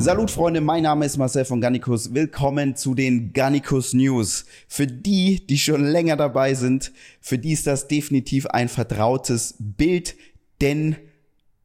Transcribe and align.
Salut 0.00 0.30
Freunde, 0.30 0.60
mein 0.60 0.84
Name 0.84 1.04
ist 1.06 1.16
Marcel 1.16 1.44
von 1.44 1.60
Gannikus. 1.60 2.14
Willkommen 2.14 2.76
zu 2.76 2.94
den 2.94 3.32
Gannikus 3.32 3.94
News. 3.94 4.44
Für 4.68 4.86
die, 4.86 5.44
die 5.44 5.58
schon 5.58 5.84
länger 5.84 6.14
dabei 6.16 6.54
sind, 6.54 6.92
für 7.20 7.36
die 7.36 7.50
ist 7.50 7.66
das 7.66 7.88
definitiv 7.88 8.46
ein 8.46 8.68
vertrautes 8.68 9.56
Bild, 9.58 10.14
denn 10.60 10.94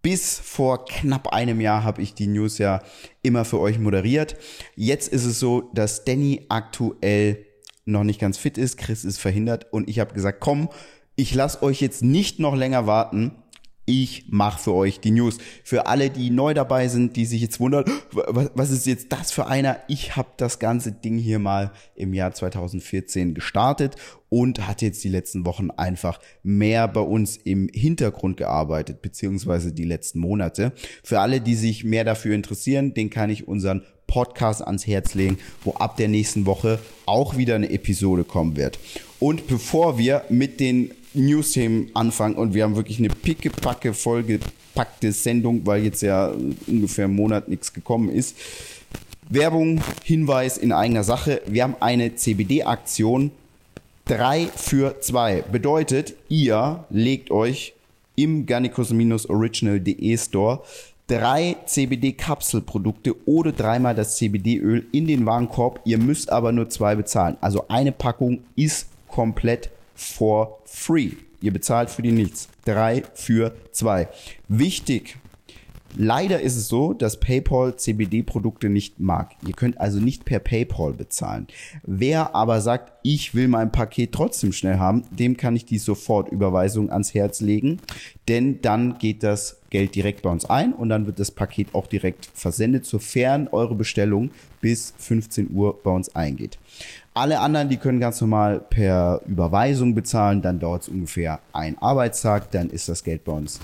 bis 0.01 0.39
vor 0.39 0.85
knapp 0.85 1.27
einem 1.27 1.61
Jahr 1.61 1.83
habe 1.83 2.01
ich 2.01 2.15
die 2.15 2.25
News 2.25 2.57
ja 2.57 2.81
immer 3.21 3.45
für 3.45 3.59
euch 3.59 3.77
moderiert. 3.77 4.35
Jetzt 4.75 5.13
ist 5.13 5.25
es 5.25 5.39
so, 5.39 5.69
dass 5.75 6.03
Danny 6.03 6.47
aktuell 6.49 7.45
noch 7.85 8.03
nicht 8.03 8.19
ganz 8.19 8.39
fit 8.39 8.57
ist, 8.57 8.79
Chris 8.79 9.05
ist 9.05 9.19
verhindert 9.19 9.71
und 9.71 9.87
ich 9.87 9.99
habe 9.99 10.15
gesagt, 10.15 10.39
komm, 10.39 10.69
ich 11.15 11.35
lasse 11.35 11.61
euch 11.61 11.81
jetzt 11.81 12.01
nicht 12.01 12.39
noch 12.39 12.55
länger 12.55 12.87
warten 12.87 13.42
ich 13.85 14.25
mache 14.29 14.61
für 14.61 14.73
euch 14.73 14.99
die 14.99 15.11
News. 15.11 15.37
Für 15.63 15.87
alle, 15.87 16.09
die 16.09 16.29
neu 16.29 16.53
dabei 16.53 16.87
sind, 16.87 17.15
die 17.15 17.25
sich 17.25 17.41
jetzt 17.41 17.59
wundern, 17.59 17.85
was 18.11 18.71
ist 18.71 18.85
jetzt 18.85 19.11
das 19.11 19.31
für 19.31 19.47
einer? 19.47 19.79
Ich 19.87 20.15
habe 20.15 20.29
das 20.37 20.59
ganze 20.59 20.91
Ding 20.91 21.17
hier 21.17 21.39
mal 21.39 21.71
im 21.95 22.13
Jahr 22.13 22.33
2014 22.33 23.33
gestartet 23.33 23.95
und 24.29 24.67
hat 24.67 24.81
jetzt 24.81 25.03
die 25.03 25.09
letzten 25.09 25.45
Wochen 25.45 25.69
einfach 25.69 26.19
mehr 26.43 26.87
bei 26.87 27.01
uns 27.01 27.37
im 27.37 27.69
Hintergrund 27.73 28.37
gearbeitet, 28.37 29.01
beziehungsweise 29.01 29.73
die 29.73 29.83
letzten 29.83 30.19
Monate. 30.19 30.71
Für 31.03 31.19
alle, 31.19 31.41
die 31.41 31.55
sich 31.55 31.83
mehr 31.83 32.05
dafür 32.05 32.35
interessieren, 32.35 32.93
den 32.93 33.09
kann 33.09 33.29
ich 33.29 33.47
unseren 33.47 33.83
Podcast 34.07 34.61
ans 34.61 34.87
Herz 34.87 35.13
legen, 35.13 35.39
wo 35.63 35.71
ab 35.73 35.97
der 35.97 36.07
nächsten 36.07 36.45
Woche 36.45 36.79
auch 37.05 37.35
wieder 37.35 37.55
eine 37.55 37.69
Episode 37.69 38.23
kommen 38.23 38.55
wird. 38.55 38.79
Und 39.19 39.47
bevor 39.47 39.97
wir 39.97 40.23
mit 40.29 40.59
den 40.59 40.91
News-Themen 41.13 41.91
anfangen 41.93 42.35
und 42.35 42.53
wir 42.53 42.63
haben 42.63 42.75
wirklich 42.75 42.99
eine 42.99 43.09
pickepacke 43.09 43.93
vollgepackte 43.93 45.11
Sendung, 45.11 45.65
weil 45.65 45.83
jetzt 45.83 46.01
ja 46.01 46.33
ungefähr 46.67 47.05
einen 47.05 47.15
Monat 47.15 47.47
nichts 47.47 47.73
gekommen 47.73 48.09
ist. 48.09 48.35
Werbung, 49.29 49.81
Hinweis 50.03 50.57
in 50.57 50.71
eigener 50.71 51.03
Sache. 51.03 51.41
Wir 51.45 51.63
haben 51.63 51.75
eine 51.79 52.15
CBD-Aktion 52.15 53.31
3 54.05 54.47
für 54.55 54.99
2. 54.99 55.43
Bedeutet, 55.51 56.15
ihr 56.29 56.85
legt 56.89 57.31
euch 57.31 57.73
im 58.15 58.45
Garnicus-original.de 58.45 60.17
Store 60.17 60.61
drei 61.07 61.57
CBD-Kapselprodukte 61.65 63.15
oder 63.27 63.51
dreimal 63.51 63.95
das 63.95 64.17
CBD-Öl 64.17 64.85
in 64.91 65.07
den 65.07 65.25
Warenkorb. 65.25 65.81
Ihr 65.85 65.97
müsst 65.97 66.31
aber 66.31 66.51
nur 66.51 66.69
zwei 66.69 66.95
bezahlen. 66.95 67.37
Also 67.41 67.65
eine 67.67 67.91
Packung 67.91 68.39
ist 68.55 68.87
komplett 69.07 69.69
for 69.95 70.59
free. 70.65 71.11
Ihr 71.41 71.51
bezahlt 71.51 71.89
für 71.89 72.01
die 72.01 72.11
nichts. 72.11 72.47
Drei 72.65 73.03
für 73.15 73.53
zwei. 73.71 74.07
Wichtig. 74.47 75.17
Leider 75.95 76.41
ist 76.41 76.55
es 76.55 76.69
so, 76.69 76.93
dass 76.93 77.19
PayPal 77.19 77.75
CBD-Produkte 77.75 78.67
nicht 78.69 78.99
mag. 78.99 79.35
Ihr 79.45 79.53
könnt 79.53 79.79
also 79.79 79.99
nicht 79.99 80.25
per 80.25 80.39
PayPal 80.39 80.93
bezahlen. 80.93 81.47
Wer 81.83 82.33
aber 82.33 82.61
sagt, 82.61 82.93
ich 83.03 83.35
will 83.35 83.47
mein 83.47 83.71
Paket 83.71 84.11
trotzdem 84.11 84.53
schnell 84.53 84.79
haben, 84.79 85.03
dem 85.11 85.37
kann 85.37 85.55
ich 85.55 85.65
die 85.65 85.77
Sofortüberweisung 85.77 86.89
ans 86.89 87.13
Herz 87.13 87.41
legen, 87.41 87.79
denn 88.27 88.59
dann 88.61 88.97
geht 88.97 89.21
das 89.21 89.61
Geld 89.69 89.93
direkt 89.93 90.23
bei 90.23 90.31
uns 90.31 90.45
ein 90.45 90.73
und 90.73 90.89
dann 90.89 91.05
wird 91.05 91.19
das 91.19 91.29
Paket 91.29 91.75
auch 91.75 91.85
direkt 91.85 92.27
versendet, 92.33 92.85
sofern 92.87 93.47
eure 93.51 93.75
Bestellung 93.75 94.31
bis 94.61 94.95
15 94.97 95.51
Uhr 95.51 95.79
bei 95.83 95.91
uns 95.91 96.15
eingeht. 96.15 96.57
Alle 97.13 97.39
anderen, 97.39 97.69
die 97.69 97.77
können 97.77 97.99
ganz 97.99 98.19
normal 98.21 98.59
per 98.59 99.21
Überweisung 99.27 99.93
bezahlen. 99.93 100.41
Dann 100.41 100.59
dauert 100.59 100.83
es 100.83 100.89
ungefähr 100.89 101.39
ein 101.51 101.77
Arbeitstag. 101.77 102.49
Dann 102.51 102.69
ist 102.69 102.89
das 102.89 103.03
Geld 103.03 103.23
bei 103.23 103.33
uns 103.33 103.59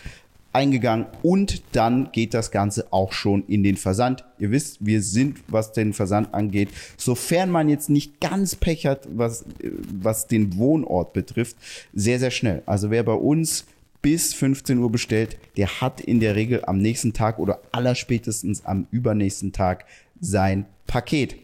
eingegangen 0.52 1.06
und 1.22 1.62
dann 1.74 2.12
geht 2.12 2.34
das 2.34 2.52
Ganze 2.52 2.92
auch 2.92 3.14
schon 3.14 3.46
in 3.48 3.64
den 3.64 3.78
Versand. 3.78 4.26
Ihr 4.40 4.52
wisst, 4.52 4.84
wir 4.84 5.02
sind, 5.02 5.40
was 5.48 5.74
den 5.74 5.94
Versand 5.94 6.34
angeht, 6.34 6.70
sofern 6.98 7.52
man 7.52 7.70
jetzt 7.70 7.90
nicht 7.90 8.20
ganz 8.20 8.56
pechert, 8.56 9.08
was, 9.12 9.46
was 9.94 10.28
den 10.28 10.58
Wohnort 10.58 11.14
betrifft, 11.14 11.56
sehr, 11.94 12.20
sehr 12.20 12.32
schnell. 12.32 12.64
Also 12.66 12.90
wer 12.90 13.04
bei 13.04 13.14
uns 13.14 13.66
bis 14.02 14.34
15 14.34 14.80
Uhr 14.80 14.92
bestellt, 14.92 15.38
der 15.58 15.82
hat 15.82 16.02
in 16.02 16.20
der 16.20 16.36
Regel 16.36 16.64
am 16.66 16.80
nächsten 16.80 17.14
Tag 17.14 17.38
oder 17.38 17.60
allerspätestens 17.72 18.66
am 18.66 18.88
übernächsten 18.92 19.52
Tag 19.52 19.86
sein 20.20 20.66
Paket. 20.88 21.36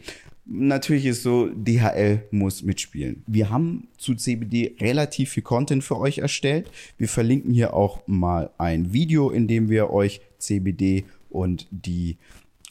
Natürlich 0.47 1.07
ist 1.07 1.23
so, 1.23 1.47
DHL 1.47 2.21
muss 2.29 2.61
mitspielen. 2.61 3.23
Wir 3.25 3.49
haben 3.49 3.87
zu 3.97 4.13
CBD 4.13 4.75
relativ 4.79 5.31
viel 5.31 5.41
Content 5.41 5.83
für 5.83 5.99
euch 5.99 6.19
erstellt. 6.19 6.69
Wir 6.99 7.09
verlinken 7.09 7.51
hier 7.51 7.73
auch 7.73 8.01
mal 8.05 8.51
ein 8.59 8.93
Video, 8.93 9.31
in 9.31 9.47
dem 9.47 9.69
wir 9.69 9.89
euch 9.89 10.21
CBD 10.37 11.05
und 11.31 11.67
die 11.71 12.17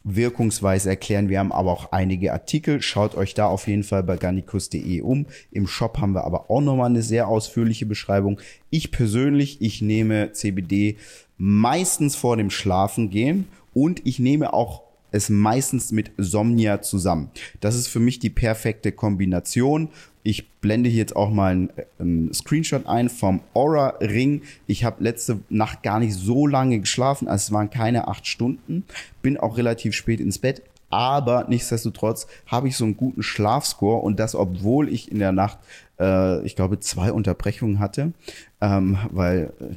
Wirkungsweise 0.04 0.90
erklären. 0.90 1.28
Wir 1.28 1.40
haben 1.40 1.50
aber 1.50 1.72
auch 1.72 1.90
einige 1.90 2.32
Artikel. 2.32 2.80
Schaut 2.80 3.16
euch 3.16 3.34
da 3.34 3.46
auf 3.46 3.66
jeden 3.66 3.82
Fall 3.82 4.04
bei 4.04 4.18
garnicus.de 4.18 5.00
um. 5.00 5.26
Im 5.50 5.66
Shop 5.66 5.98
haben 5.98 6.12
wir 6.12 6.24
aber 6.24 6.50
auch 6.50 6.60
nochmal 6.60 6.90
eine 6.90 7.02
sehr 7.02 7.26
ausführliche 7.26 7.86
Beschreibung. 7.86 8.38
Ich 8.70 8.92
persönlich, 8.92 9.60
ich 9.60 9.82
nehme 9.82 10.30
CBD 10.32 10.96
meistens 11.38 12.14
vor 12.14 12.36
dem 12.36 12.50
Schlafengehen 12.50 13.48
und 13.72 14.06
ich 14.06 14.20
nehme 14.20 14.52
auch 14.52 14.82
es 15.14 15.30
meistens 15.30 15.92
mit 15.92 16.10
Somnia 16.18 16.82
zusammen. 16.82 17.30
Das 17.60 17.76
ist 17.76 17.86
für 17.86 18.00
mich 18.00 18.18
die 18.18 18.30
perfekte 18.30 18.90
Kombination. 18.90 19.88
Ich 20.24 20.50
blende 20.60 20.88
hier 20.90 20.98
jetzt 20.98 21.14
auch 21.14 21.30
mal 21.30 21.52
einen, 21.52 21.70
einen 22.00 22.34
Screenshot 22.34 22.86
ein 22.86 23.08
vom 23.08 23.40
Aura 23.54 23.90
Ring. 24.00 24.42
Ich 24.66 24.82
habe 24.82 25.04
letzte 25.04 25.38
Nacht 25.48 25.84
gar 25.84 26.00
nicht 26.00 26.14
so 26.14 26.48
lange 26.48 26.80
geschlafen, 26.80 27.28
also 27.28 27.44
es 27.44 27.52
waren 27.52 27.70
keine 27.70 28.08
acht 28.08 28.26
Stunden. 28.26 28.84
Bin 29.22 29.36
auch 29.36 29.56
relativ 29.56 29.94
spät 29.94 30.18
ins 30.18 30.40
Bett, 30.40 30.62
aber 30.90 31.46
nichtsdestotrotz 31.48 32.26
habe 32.46 32.66
ich 32.66 32.76
so 32.76 32.84
einen 32.84 32.96
guten 32.96 33.22
Schlafscore 33.22 34.02
und 34.02 34.18
das, 34.18 34.34
obwohl 34.34 34.88
ich 34.88 35.12
in 35.12 35.20
der 35.20 35.32
Nacht, 35.32 35.58
äh, 36.00 36.44
ich 36.44 36.56
glaube, 36.56 36.80
zwei 36.80 37.12
Unterbrechungen 37.12 37.78
hatte, 37.78 38.12
ähm, 38.60 38.98
weil 39.10 39.52
äh, 39.60 39.74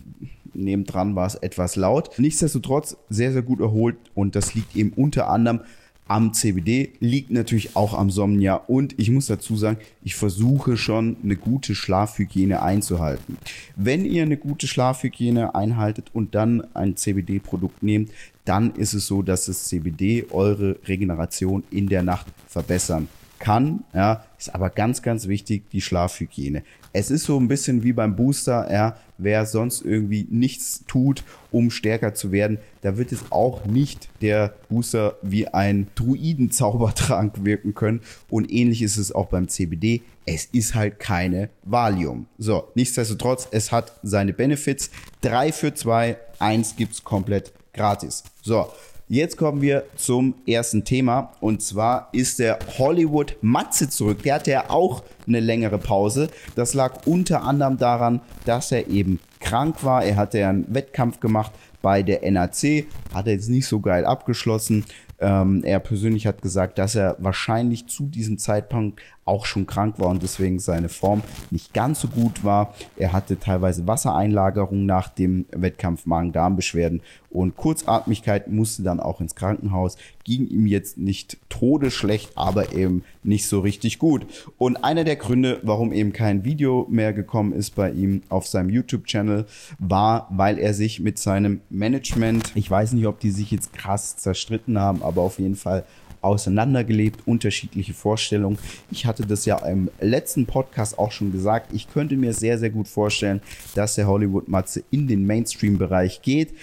nebendran 0.58 1.16
war 1.16 1.28
es 1.28 1.36
etwas 1.36 1.76
laut. 1.76 2.18
Nichtsdestotrotz 2.18 2.98
sehr, 3.10 3.32
sehr 3.32 3.42
gut 3.42 3.60
erholt 3.60 3.98
und 4.16 4.36
das 4.36 4.54
liegt 4.56 4.76
eben 4.76 4.92
unter 4.96 5.30
anderem 5.30 5.62
am 6.08 6.34
CBD, 6.34 6.94
liegt 7.00 7.32
natürlich 7.32 7.76
auch 7.76 7.94
am 7.94 8.10
Somnia 8.10 8.56
und 8.56 8.98
ich 8.98 9.12
muss 9.12 9.28
dazu 9.28 9.58
sagen, 9.58 9.78
ich 10.04 10.16
versuche 10.16 10.78
schon 10.78 11.18
eine 11.22 11.36
gute 11.36 11.76
Schlafhygiene 11.76 12.62
einzuhalten. 12.62 13.38
Wenn 13.76 14.06
ihr 14.06 14.24
eine 14.24 14.38
gute 14.38 14.68
Schlafhygiene 14.68 15.54
einhaltet 15.54 16.12
und 16.14 16.34
dann 16.34 16.64
ein 16.74 16.96
CBD-Produkt 16.96 17.84
nehmt, 17.84 18.12
dann 18.46 18.74
ist 18.76 18.94
es 18.94 19.08
so, 19.08 19.22
dass 19.22 19.48
das 19.48 19.66
CBD 19.66 20.26
eure 20.32 20.80
Regeneration 20.88 21.64
in 21.72 21.90
der 21.90 22.04
Nacht 22.04 22.28
verbessern 22.48 23.10
kann, 23.40 23.84
ja, 23.94 24.24
ist 24.38 24.54
aber 24.54 24.70
ganz, 24.70 25.02
ganz 25.02 25.28
wichtig, 25.28 25.70
die 25.72 25.82
Schlafhygiene. 25.82 26.64
Es 26.94 27.12
ist 27.12 27.26
so 27.26 27.40
ein 27.40 27.48
bisschen 27.48 27.84
wie 27.84 27.94
beim 27.94 28.16
Booster, 28.16 28.72
ja, 28.72 28.98
wer 29.18 29.46
sonst 29.46 29.84
irgendwie 29.84 30.28
nichts 30.30 30.84
tut, 30.88 31.24
um 31.52 31.70
stärker 31.72 32.14
zu 32.14 32.32
werden, 32.32 32.60
da 32.82 32.98
wird 32.98 33.12
es 33.12 33.32
auch 33.32 33.66
nicht 33.66 34.10
der 34.22 34.54
Booster 34.70 35.18
wie 35.22 35.48
ein 35.48 35.88
Druidenzaubertrank 35.96 37.44
wirken 37.44 37.74
können. 37.74 38.02
Und 38.30 38.52
ähnlich 38.52 38.82
ist 38.82 38.98
es 38.98 39.12
auch 39.12 39.28
beim 39.28 39.48
CBD. 39.48 40.02
Es 40.26 40.46
ist 40.46 40.76
halt 40.76 41.00
keine 41.00 41.50
Valium. 41.64 42.28
So, 42.38 42.68
nichtsdestotrotz, 42.76 43.48
es 43.52 43.72
hat 43.72 44.00
seine 44.04 44.34
Benefits. 44.34 44.92
Drei 45.22 45.52
für 45.52 45.74
zwei, 45.74 46.18
eins 46.40 46.76
gibt's 46.76 47.04
komplett 47.04 47.54
gratis. 47.74 48.24
So, 48.42 48.68
Jetzt 49.10 49.38
kommen 49.38 49.62
wir 49.62 49.86
zum 49.96 50.34
ersten 50.46 50.84
Thema 50.84 51.32
und 51.40 51.62
zwar 51.62 52.10
ist 52.12 52.40
der 52.40 52.60
Hollywood 52.78 53.38
Matze 53.40 53.90
zurück. 53.90 54.22
Der 54.24 54.36
hatte 54.36 54.52
ja 54.52 54.70
auch 54.70 55.02
eine 55.26 55.40
längere 55.40 55.78
Pause. 55.78 56.28
Das 56.56 56.74
lag 56.74 57.06
unter 57.06 57.44
anderem 57.44 57.78
daran, 57.78 58.20
dass 58.44 58.74
er 58.74 58.90
eben 58.90 59.22
krank 59.40 59.86
war. 59.86 60.04
Er 60.04 60.18
hatte 60.18 60.40
ja 60.40 60.50
einen 60.50 60.74
Wettkampf 60.74 61.22
gemacht 61.22 61.54
bei 61.82 62.04
der 62.04 62.30
NAC, 62.30 62.88
hat 63.14 63.28
er 63.28 63.34
jetzt 63.34 63.48
nicht 63.48 63.66
so 63.66 63.80
geil 63.80 64.04
abgeschlossen. 64.06 64.84
Ähm, 65.20 65.64
er 65.64 65.80
persönlich 65.80 66.28
hat 66.28 66.42
gesagt, 66.42 66.78
dass 66.78 66.96
er 66.96 67.18
wahrscheinlich 67.20 67.88
zu 67.88 68.08
diesem 68.08 68.38
Zeitpunkt 68.38 69.02
auch 69.26 69.46
schon 69.46 69.68
krank 69.68 70.00
war 70.00 70.08
und 70.08 70.24
deswegen 70.24 70.60
seine 70.60 70.90
Form 70.90 71.22
nicht 71.52 71.74
ganz 71.74 72.02
so 72.02 72.08
gut 72.08 72.44
war. 72.44 72.74
Er 72.96 73.14
hatte 73.14 73.40
teilweise 73.40 73.86
Wassereinlagerung 73.88 74.86
nach 74.86 75.10
dem 75.10 75.46
Wettkampf 75.52 76.06
Magen-Darm-Beschwerden 76.06 77.02
und 77.30 77.58
Kurzatmigkeit 77.58 78.48
musste 78.48 78.84
dann 78.84 79.00
auch 79.00 79.22
ins 79.22 79.36
Krankenhaus. 79.36 79.98
Ging 80.24 80.48
ihm 80.48 80.66
jetzt 80.66 80.98
nicht 80.98 81.38
todesschlecht, 81.50 82.32
aber 82.36 82.74
eben 82.74 83.04
nicht 83.24 83.48
so 83.48 83.60
richtig 83.60 84.00
gut. 84.00 84.26
Und 84.58 84.78
einer 84.84 85.04
der 85.04 85.18
Gründe, 85.18 85.60
warum 85.64 85.92
eben 85.92 86.14
kein 86.14 86.46
Video 86.46 86.88
mehr 86.90 87.14
gekommen 87.14 87.54
ist 87.54 87.76
bei 87.76 87.92
ihm 87.92 88.22
auf 88.30 88.48
seinem 88.48 88.70
YouTube-Channel, 88.70 89.46
war, 89.78 90.28
weil 90.32 90.58
er 90.58 90.74
sich 90.74 91.00
mit 91.00 91.20
seinem 91.20 91.62
Management, 91.70 92.54
ich 92.56 92.72
weiß 92.72 92.94
nicht, 92.94 93.08
ob 93.08 93.20
die 93.20 93.32
sich 93.32 93.52
jetzt 93.52 93.74
krass 93.74 94.18
zerstritten 94.18 94.80
haben, 94.80 95.04
aber 95.08 95.22
auf 95.22 95.40
jeden 95.40 95.56
Fall 95.56 95.84
auseinandergelebt, 96.22 97.28
unterschiedliche 97.28 97.94
Vorstellungen. 97.94 98.58
Ich 98.92 99.06
hatte 99.06 99.26
das 99.26 99.46
ja 99.46 99.58
im 99.66 99.90
letzten 100.00 100.46
Podcast 100.46 101.00
auch 101.00 101.12
schon 101.12 101.32
gesagt. 101.32 101.74
Ich 101.74 101.90
könnte 101.90 102.18
mir 102.18 102.34
sehr, 102.34 102.58
sehr 102.58 102.70
gut 102.70 102.88
vorstellen, 102.88 103.42
dass 103.76 103.96
der 103.96 104.08
Hollywood-Matze 104.08 104.84
in 104.92 105.08
den 105.08 105.26
Mainstream-Bereich 105.26 106.22
geht. 106.22 106.54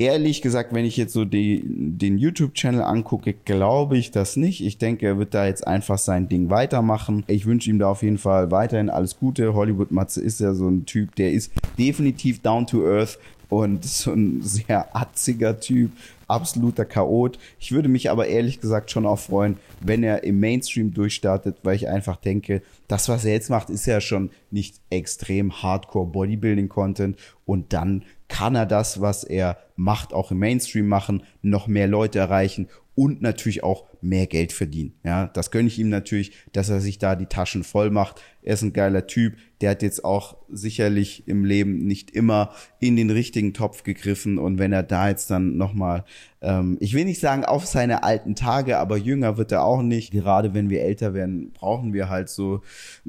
Ehrlich 0.00 0.42
gesagt, 0.42 0.72
wenn 0.72 0.84
ich 0.84 0.96
jetzt 0.96 1.12
so 1.12 1.24
die, 1.24 1.60
den 1.66 2.18
YouTube-Channel 2.18 2.82
angucke, 2.82 3.34
glaube 3.44 3.98
ich 3.98 4.12
das 4.12 4.36
nicht. 4.36 4.64
Ich 4.64 4.78
denke, 4.78 5.06
er 5.06 5.18
wird 5.18 5.34
da 5.34 5.46
jetzt 5.46 5.66
einfach 5.66 5.98
sein 5.98 6.28
Ding 6.28 6.50
weitermachen. 6.50 7.24
Ich 7.26 7.46
wünsche 7.46 7.68
ihm 7.68 7.80
da 7.80 7.88
auf 7.88 8.04
jeden 8.04 8.18
Fall 8.18 8.52
weiterhin 8.52 8.90
alles 8.90 9.18
Gute. 9.18 9.54
Hollywood 9.54 9.90
Matze 9.90 10.20
ist 10.20 10.38
ja 10.38 10.54
so 10.54 10.68
ein 10.68 10.86
Typ, 10.86 11.16
der 11.16 11.32
ist 11.32 11.50
definitiv 11.76 12.40
down 12.42 12.64
to 12.64 12.86
earth 12.86 13.18
und 13.48 13.84
so 13.84 14.12
ein 14.12 14.40
sehr 14.42 14.94
atziger 14.94 15.58
Typ, 15.58 15.90
absoluter 16.28 16.84
Chaot. 16.84 17.38
Ich 17.58 17.72
würde 17.72 17.88
mich 17.88 18.10
aber 18.10 18.26
ehrlich 18.26 18.60
gesagt 18.60 18.90
schon 18.90 19.06
auch 19.06 19.18
freuen, 19.18 19.56
wenn 19.80 20.02
er 20.02 20.24
im 20.24 20.38
Mainstream 20.38 20.94
durchstartet, 20.94 21.58
weil 21.62 21.76
ich 21.76 21.88
einfach 21.88 22.16
denke, 22.16 22.62
das, 22.86 23.08
was 23.08 23.24
er 23.24 23.32
jetzt 23.32 23.50
macht, 23.50 23.70
ist 23.70 23.86
ja 23.86 24.00
schon 24.00 24.30
nicht 24.50 24.80
extrem 24.90 25.62
Hardcore 25.62 26.06
Bodybuilding 26.06 26.68
Content 26.68 27.18
und 27.44 27.72
dann 27.72 28.04
kann 28.28 28.54
er 28.54 28.66
das, 28.66 29.00
was 29.00 29.24
er 29.24 29.58
macht, 29.74 30.12
auch 30.12 30.30
im 30.30 30.38
Mainstream 30.38 30.86
machen, 30.86 31.22
noch 31.42 31.66
mehr 31.66 31.88
Leute 31.88 32.18
erreichen 32.18 32.68
und 32.94 33.22
natürlich 33.22 33.64
auch 33.64 33.84
mehr 34.00 34.26
Geld 34.26 34.52
verdienen. 34.52 34.94
Ja, 35.04 35.26
das 35.26 35.50
gönne 35.50 35.68
ich 35.68 35.78
ihm 35.78 35.88
natürlich, 35.88 36.32
dass 36.52 36.68
er 36.68 36.80
sich 36.80 36.98
da 36.98 37.16
die 37.16 37.26
Taschen 37.26 37.64
voll 37.64 37.90
macht. 37.90 38.20
Er 38.42 38.54
ist 38.54 38.62
ein 38.62 38.72
geiler 38.72 39.06
Typ. 39.06 39.36
Der 39.60 39.70
hat 39.70 39.82
jetzt 39.82 40.04
auch 40.04 40.36
sicherlich 40.48 41.26
im 41.26 41.44
Leben 41.44 41.86
nicht 41.86 42.10
immer 42.10 42.52
in 42.80 42.96
den 42.96 43.10
richtigen 43.10 43.54
Topf 43.54 43.82
gegriffen. 43.82 44.38
Und 44.38 44.58
wenn 44.58 44.72
er 44.72 44.82
da 44.82 45.08
jetzt 45.08 45.30
dann 45.30 45.56
nochmal, 45.56 46.04
ähm, 46.40 46.76
ich 46.80 46.94
will 46.94 47.04
nicht 47.04 47.20
sagen 47.20 47.44
auf 47.44 47.66
seine 47.66 48.04
alten 48.04 48.34
Tage, 48.34 48.78
aber 48.78 48.96
jünger 48.96 49.36
wird 49.36 49.52
er 49.52 49.64
auch 49.64 49.82
nicht. 49.82 50.12
Gerade 50.12 50.54
wenn 50.54 50.70
wir 50.70 50.82
älter 50.82 51.14
werden, 51.14 51.52
brauchen 51.52 51.92
wir 51.92 52.08
halt 52.08 52.28
so 52.28 52.62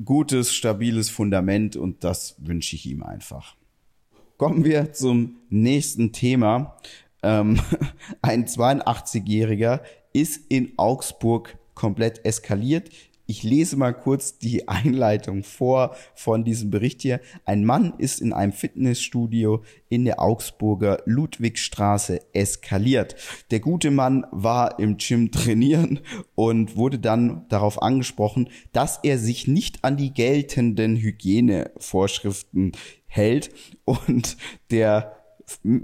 gutes, 0.03 0.53
stabiles 0.53 1.09
Fundament 1.09 1.75
und 1.75 2.03
das 2.03 2.35
wünsche 2.39 2.75
ich 2.75 2.85
ihm 2.85 3.03
einfach. 3.03 3.56
Kommen 4.38 4.63
wir 4.63 4.94
zum 4.94 5.35
nächsten 5.50 6.13
Thema. 6.13 6.77
Ähm, 7.24 7.60
ein 8.21 8.45
82-Jähriger 8.45 9.81
ist 10.13 10.42
in 10.50 10.74
Augsburg 10.77 11.57
komplett 11.75 12.25
eskaliert. 12.25 12.89
Ich 13.30 13.44
lese 13.44 13.77
mal 13.77 13.94
kurz 13.94 14.39
die 14.39 14.68
Einleitung 14.68 15.44
vor 15.44 15.95
von 16.16 16.44
diesem 16.44 16.71
Bericht 16.71 17.04
hier. 17.04 17.21
Ein 17.45 17.63
Mann 17.63 17.94
ist 18.00 18.21
in 18.21 18.33
einem 18.33 18.51
Fitnessstudio 18.51 19.62
in 19.88 20.04
der 20.04 20.19
Augsburger 20.19 21.04
Ludwigstraße 21.06 22.21
eskaliert. 22.33 23.16
Der 23.51 23.60
gute 23.60 23.92
Mann 23.92 24.25
war 24.31 24.80
im 24.80 24.98
Gym 24.98 25.30
trainieren 25.30 26.00
und 26.33 26.75
wurde 26.75 26.98
dann 26.98 27.45
darauf 27.50 27.80
angesprochen, 27.83 28.50
dass 28.74 29.00
er 29.04 29.19
sich 29.19 29.48
nicht 29.48 29.83
an 29.83 29.95
die 29.95 30.12
geltenden 30.12 30.95
Hygienevorschriften 30.95 32.71
hält 33.06 33.51
und 33.86 34.38
der 34.71 35.19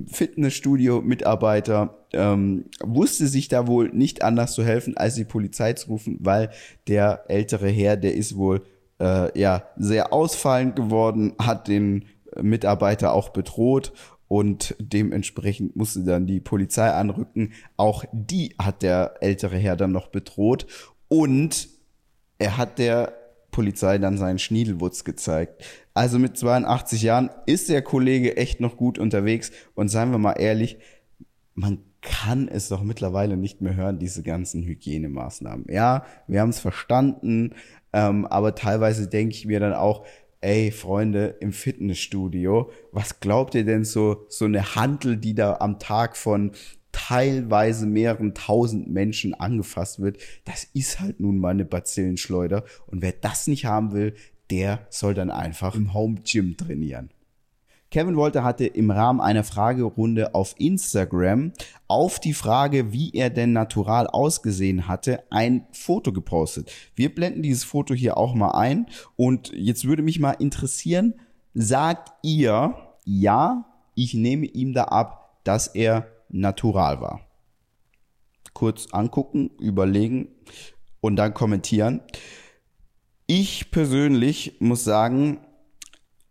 Fitnessstudio-Mitarbeiter 0.07 2.05
ähm, 2.13 2.65
wusste 2.83 3.27
sich 3.27 3.47
da 3.47 3.67
wohl 3.67 3.89
nicht 3.89 4.23
anders 4.23 4.53
zu 4.53 4.63
helfen, 4.63 4.97
als 4.97 5.15
die 5.15 5.25
Polizei 5.25 5.73
zu 5.73 5.89
rufen, 5.89 6.17
weil 6.21 6.51
der 6.87 7.25
ältere 7.27 7.69
Herr, 7.69 7.97
der 7.97 8.15
ist 8.15 8.35
wohl 8.35 8.63
äh, 8.99 9.37
ja 9.39 9.63
sehr 9.77 10.13
ausfallend 10.13 10.75
geworden, 10.75 11.33
hat 11.39 11.67
den 11.67 12.05
Mitarbeiter 12.41 13.13
auch 13.13 13.29
bedroht 13.29 13.93
und 14.27 14.75
dementsprechend 14.79 15.75
musste 15.75 16.03
dann 16.03 16.27
die 16.27 16.39
Polizei 16.39 16.89
anrücken. 16.89 17.53
Auch 17.77 18.03
die 18.11 18.55
hat 18.59 18.81
der 18.81 19.15
ältere 19.21 19.57
Herr 19.57 19.75
dann 19.75 19.91
noch 19.91 20.07
bedroht 20.07 20.65
und 21.07 21.69
er 22.37 22.57
hat 22.57 22.79
der 22.79 23.13
Polizei 23.51 23.97
dann 23.97 24.17
seinen 24.17 24.39
Schniedelwutz 24.39 25.05
gezeigt. 25.05 25.63
Also 25.95 26.19
mit 26.19 26.37
82 26.37 27.01
Jahren 27.01 27.29
ist 27.45 27.69
der 27.69 27.81
Kollege 27.81 28.35
echt 28.37 28.59
noch 28.59 28.75
gut 28.75 28.99
unterwegs. 28.99 29.51
Und 29.75 29.87
seien 29.87 30.11
wir 30.11 30.17
mal 30.17 30.33
ehrlich, 30.33 30.77
man 31.53 31.79
kann 32.01 32.49
es 32.49 32.67
doch 32.67 32.83
mittlerweile 32.83 33.37
nicht 33.37 33.61
mehr 33.61 33.75
hören, 33.75 33.97
diese 33.97 34.21
ganzen 34.21 34.63
Hygienemaßnahmen. 34.63 35.65
Ja, 35.69 36.05
wir 36.27 36.41
haben 36.41 36.49
es 36.49 36.59
verstanden, 36.59 37.55
ähm, 37.93 38.25
aber 38.27 38.55
teilweise 38.55 39.07
denke 39.07 39.33
ich 39.35 39.45
mir 39.45 39.59
dann 39.59 39.73
auch, 39.73 40.05
ey 40.41 40.69
Freunde 40.69 41.37
im 41.39 41.53
Fitnessstudio, 41.53 42.69
was 42.91 43.21
glaubt 43.21 43.55
ihr 43.55 43.63
denn 43.63 43.85
so 43.85 44.25
so 44.27 44.45
eine 44.45 44.75
Handel, 44.75 45.17
die 45.17 45.33
da 45.33 45.57
am 45.61 45.79
Tag 45.79 46.17
von 46.17 46.51
teilweise 46.91 47.87
mehreren 47.87 48.33
tausend 48.33 48.89
Menschen 48.89 49.33
angefasst 49.33 49.99
wird, 49.99 50.17
das 50.43 50.65
ist 50.73 50.99
halt 50.99 51.19
nun 51.19 51.39
mal 51.39 51.49
eine 51.49 51.65
Bazillenschleuder. 51.65 52.63
Und 52.87 53.01
wer 53.01 53.11
das 53.13 53.47
nicht 53.47 53.65
haben 53.65 53.93
will, 53.93 54.13
der 54.51 54.85
soll 54.89 55.13
dann 55.13 55.31
einfach 55.31 55.75
im 55.75 55.93
Home 55.93 56.21
Gym 56.23 56.57
trainieren. 56.57 57.09
Kevin 57.91 58.17
Wolter 58.17 58.43
hatte 58.43 58.65
im 58.65 58.91
Rahmen 58.91 59.21
einer 59.21 59.43
Fragerunde 59.43 60.35
auf 60.35 60.55
Instagram 60.57 61.53
auf 61.87 62.19
die 62.19 62.33
Frage, 62.33 62.91
wie 62.91 63.13
er 63.13 63.29
denn 63.29 63.53
natural 63.53 64.07
ausgesehen 64.07 64.87
hatte, 64.87 65.23
ein 65.29 65.65
Foto 65.71 66.11
gepostet. 66.11 66.71
Wir 66.95 67.13
blenden 67.13 67.41
dieses 67.41 67.63
Foto 67.63 67.93
hier 67.93 68.17
auch 68.17 68.33
mal 68.33 68.51
ein 68.51 68.87
und 69.15 69.51
jetzt 69.53 69.85
würde 69.85 70.01
mich 70.01 70.19
mal 70.19 70.31
interessieren, 70.31 71.13
sagt 71.53 72.11
ihr, 72.21 72.75
ja, 73.05 73.65
ich 73.93 74.13
nehme 74.13 74.47
ihm 74.47 74.73
da 74.73 74.85
ab, 74.85 75.39
dass 75.45 75.67
er 75.67 76.07
natural 76.27 76.99
war. 76.99 77.21
Kurz 78.53 78.87
angucken, 78.91 79.51
überlegen 79.59 80.27
und 80.99 81.15
dann 81.15 81.33
kommentieren. 81.33 82.01
Ich 83.27 83.71
persönlich 83.71 84.57
muss 84.59 84.83
sagen, 84.83 85.39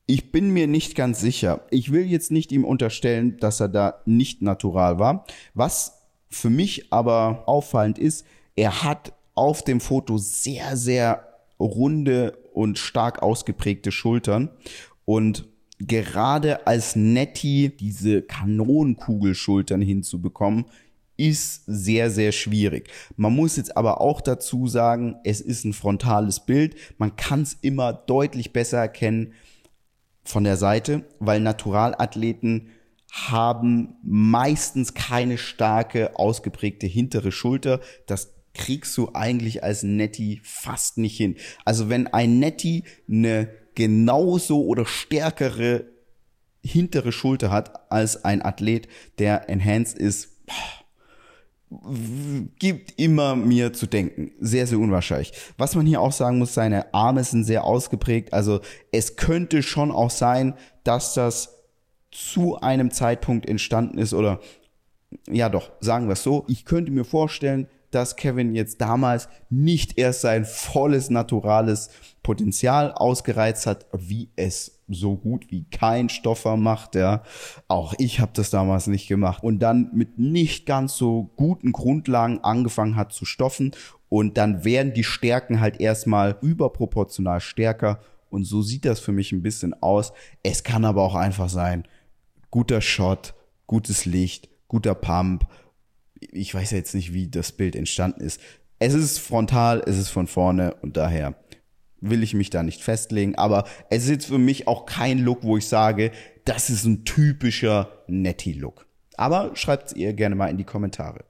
ich 0.06 0.30
bin 0.30 0.50
mir 0.50 0.68
nicht 0.68 0.94
ganz 0.94 1.20
sicher. 1.20 1.66
Ich 1.70 1.90
will 1.90 2.04
jetzt 2.04 2.30
nicht 2.30 2.52
ihm 2.52 2.64
unterstellen, 2.64 3.36
dass 3.38 3.58
er 3.58 3.68
da 3.68 4.00
nicht 4.04 4.42
natural 4.42 4.98
war. 4.98 5.24
Was 5.54 6.02
für 6.28 6.50
mich 6.50 6.92
aber 6.92 7.44
auffallend 7.46 7.98
ist, 7.98 8.24
er 8.54 8.84
hat 8.84 9.12
auf 9.34 9.64
dem 9.64 9.80
Foto 9.80 10.18
sehr, 10.18 10.76
sehr 10.76 11.26
runde 11.58 12.38
und 12.52 12.78
stark 12.78 13.22
ausgeprägte 13.22 13.90
Schultern 13.90 14.50
und 15.04 15.46
gerade 15.78 16.66
als 16.66 16.94
Nettie 16.94 17.70
diese 17.70 18.22
Kanonenkugelschultern 18.22 19.82
hinzubekommen, 19.82 20.66
ist 21.16 21.62
sehr, 21.66 22.10
sehr 22.10 22.32
schwierig. 22.32 22.90
Man 23.16 23.34
muss 23.34 23.56
jetzt 23.56 23.76
aber 23.76 24.00
auch 24.00 24.20
dazu 24.20 24.66
sagen, 24.66 25.16
es 25.24 25.40
ist 25.40 25.64
ein 25.64 25.72
frontales 25.72 26.40
Bild. 26.40 26.76
Man 26.98 27.16
kann 27.16 27.42
es 27.42 27.56
immer 27.60 27.92
deutlich 27.92 28.52
besser 28.52 28.78
erkennen 28.78 29.34
von 30.24 30.44
der 30.44 30.56
Seite, 30.56 31.04
weil 31.20 31.40
Naturalathleten 31.40 32.70
haben 33.12 33.94
meistens 34.02 34.94
keine 34.94 35.38
starke, 35.38 36.18
ausgeprägte 36.18 36.86
hintere 36.86 37.30
Schulter. 37.30 37.80
Das 38.06 38.32
kriegst 38.54 38.96
du 38.96 39.10
eigentlich 39.14 39.62
als 39.62 39.82
Netty 39.82 40.40
fast 40.42 40.98
nicht 40.98 41.16
hin. 41.16 41.36
Also 41.64 41.88
wenn 41.88 42.08
ein 42.08 42.38
Netty 42.38 42.84
eine 43.08 43.48
genauso 43.74 44.64
oder 44.64 44.86
stärkere 44.86 45.86
hintere 46.64 47.12
Schulter 47.12 47.50
hat 47.50 47.92
als 47.92 48.24
ein 48.24 48.42
Athlet, 48.42 48.88
der 49.18 49.48
enhanced 49.48 49.98
ist, 49.98 50.46
boah, 50.46 50.83
gibt 52.58 52.98
immer 53.00 53.36
mir 53.36 53.72
zu 53.72 53.86
denken. 53.86 54.32
Sehr, 54.40 54.66
sehr 54.66 54.78
unwahrscheinlich. 54.78 55.32
Was 55.56 55.74
man 55.74 55.86
hier 55.86 56.00
auch 56.00 56.12
sagen 56.12 56.38
muss, 56.38 56.54
seine 56.54 56.92
Arme 56.92 57.24
sind 57.24 57.44
sehr 57.44 57.64
ausgeprägt. 57.64 58.32
Also 58.32 58.60
es 58.92 59.16
könnte 59.16 59.62
schon 59.62 59.90
auch 59.90 60.10
sein, 60.10 60.54
dass 60.84 61.14
das 61.14 61.64
zu 62.10 62.60
einem 62.60 62.90
Zeitpunkt 62.90 63.48
entstanden 63.48 63.98
ist 63.98 64.14
oder 64.14 64.40
ja 65.28 65.48
doch, 65.48 65.72
sagen 65.80 66.06
wir 66.06 66.12
es 66.14 66.22
so. 66.22 66.44
Ich 66.48 66.64
könnte 66.64 66.92
mir 66.92 67.04
vorstellen, 67.04 67.68
dass 67.90 68.16
Kevin 68.16 68.54
jetzt 68.54 68.80
damals 68.80 69.28
nicht 69.50 69.98
erst 69.98 70.22
sein 70.22 70.44
volles 70.44 71.10
naturales 71.10 71.90
Potenzial 72.22 72.92
ausgereizt 72.92 73.66
hat, 73.66 73.86
wie 73.92 74.30
es 74.36 74.73
so 74.88 75.16
gut 75.16 75.50
wie 75.50 75.64
kein 75.64 76.08
Stoffer 76.08 76.56
macht, 76.56 76.94
ja. 76.94 77.22
Auch 77.68 77.94
ich 77.98 78.20
habe 78.20 78.32
das 78.34 78.50
damals 78.50 78.86
nicht 78.86 79.08
gemacht 79.08 79.42
und 79.42 79.58
dann 79.60 79.90
mit 79.94 80.18
nicht 80.18 80.66
ganz 80.66 80.96
so 80.96 81.30
guten 81.36 81.72
Grundlagen 81.72 82.40
angefangen 82.42 82.96
hat 82.96 83.12
zu 83.12 83.24
stoffen 83.24 83.72
und 84.08 84.36
dann 84.36 84.64
werden 84.64 84.92
die 84.94 85.04
Stärken 85.04 85.60
halt 85.60 85.80
erstmal 85.80 86.36
überproportional 86.42 87.40
stärker 87.40 88.00
und 88.30 88.44
so 88.44 88.62
sieht 88.62 88.84
das 88.84 89.00
für 89.00 89.12
mich 89.12 89.32
ein 89.32 89.42
bisschen 89.42 89.74
aus. 89.80 90.12
Es 90.42 90.64
kann 90.64 90.84
aber 90.84 91.02
auch 91.02 91.14
einfach 91.14 91.48
sein, 91.48 91.86
guter 92.50 92.80
Shot, 92.80 93.34
gutes 93.66 94.06
Licht, 94.06 94.48
guter 94.68 94.94
Pump. 94.94 95.46
Ich 96.20 96.54
weiß 96.54 96.72
jetzt 96.72 96.94
nicht, 96.94 97.12
wie 97.12 97.28
das 97.28 97.52
Bild 97.52 97.76
entstanden 97.76 98.20
ist. 98.20 98.40
Es 98.80 98.92
ist 98.92 99.18
frontal, 99.18 99.82
es 99.86 99.98
ist 99.98 100.08
von 100.08 100.26
vorne 100.26 100.74
und 100.82 100.96
daher 100.96 101.34
will 102.10 102.22
ich 102.22 102.34
mich 102.34 102.50
da 102.50 102.62
nicht 102.62 102.82
festlegen, 102.82 103.34
aber 103.34 103.64
es 103.90 104.04
ist 104.04 104.10
jetzt 104.10 104.26
für 104.26 104.38
mich 104.38 104.68
auch 104.68 104.86
kein 104.86 105.18
Look, 105.18 105.42
wo 105.42 105.56
ich 105.56 105.66
sage, 105.66 106.10
das 106.44 106.70
ist 106.70 106.84
ein 106.84 107.04
typischer 107.04 107.88
Netty-Look. 108.06 108.86
Aber 109.16 109.52
schreibt 109.54 109.88
es 109.88 109.96
ihr 109.96 110.12
gerne 110.12 110.34
mal 110.34 110.48
in 110.48 110.58
die 110.58 110.64
Kommentare. 110.64 111.24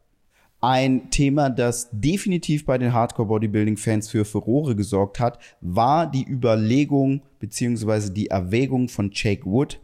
Ein 0.61 1.11
Thema, 1.11 1.51
das 1.51 1.91
definitiv 1.93 2.65
bei 2.65 2.79
den 2.79 2.95
Hardcore-Bodybuilding-Fans 2.95 4.09
für 4.09 4.25
Furore 4.25 4.75
gesorgt 4.75 5.21
hat, 5.21 5.39
war 5.61 6.11
die 6.11 6.27
Überlegung 6.27 7.21
bzw. 7.39 8.11
die 8.11 8.29
Erwägung 8.29 8.89
von 8.89 9.11
Jake 9.13 9.45
Wood, 9.45 9.79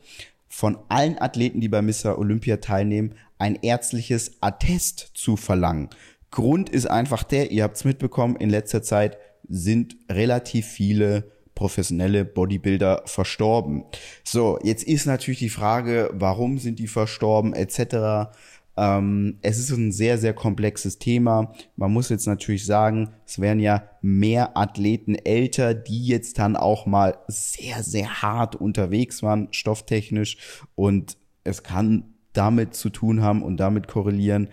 von 0.48 0.78
allen 0.88 1.20
Athleten, 1.20 1.60
die 1.60 1.68
bei 1.68 1.82
Mr. 1.82 2.18
Olympia 2.18 2.56
teilnehmen, 2.56 3.14
ein 3.38 3.56
ärztliches 3.56 4.32
Attest 4.40 5.10
zu 5.14 5.36
verlangen. 5.36 5.90
Grund 6.30 6.70
ist 6.70 6.86
einfach 6.86 7.24
der, 7.24 7.50
ihr 7.50 7.64
habt 7.64 7.76
es 7.76 7.84
mitbekommen, 7.84 8.36
in 8.36 8.50
letzter 8.50 8.82
Zeit 8.82 9.18
sind 9.50 9.96
relativ 10.10 10.66
viele 10.66 11.30
professionelle 11.54 12.24
Bodybuilder 12.24 13.02
verstorben. 13.04 13.84
So, 14.24 14.58
jetzt 14.62 14.82
ist 14.84 15.04
natürlich 15.04 15.40
die 15.40 15.50
Frage, 15.50 16.10
warum 16.14 16.56
sind 16.58 16.78
die 16.78 16.86
verstorben 16.86 17.52
etc. 17.52 18.32
Ähm, 18.78 19.38
es 19.42 19.58
ist 19.58 19.70
ein 19.70 19.92
sehr, 19.92 20.16
sehr 20.16 20.32
komplexes 20.32 20.98
Thema. 20.98 21.52
Man 21.76 21.92
muss 21.92 22.08
jetzt 22.08 22.26
natürlich 22.26 22.64
sagen, 22.64 23.10
es 23.26 23.38
werden 23.38 23.60
ja 23.60 23.84
mehr 24.00 24.56
Athleten 24.56 25.16
älter, 25.16 25.74
die 25.74 26.06
jetzt 26.06 26.38
dann 26.38 26.56
auch 26.56 26.86
mal 26.86 27.18
sehr, 27.28 27.82
sehr 27.82 28.22
hart 28.22 28.56
unterwegs 28.56 29.22
waren, 29.22 29.48
stofftechnisch. 29.50 30.38
Und 30.76 31.18
es 31.44 31.62
kann 31.62 32.14
damit 32.32 32.74
zu 32.74 32.88
tun 32.88 33.22
haben 33.22 33.42
und 33.42 33.58
damit 33.58 33.86
korrelieren. 33.86 34.48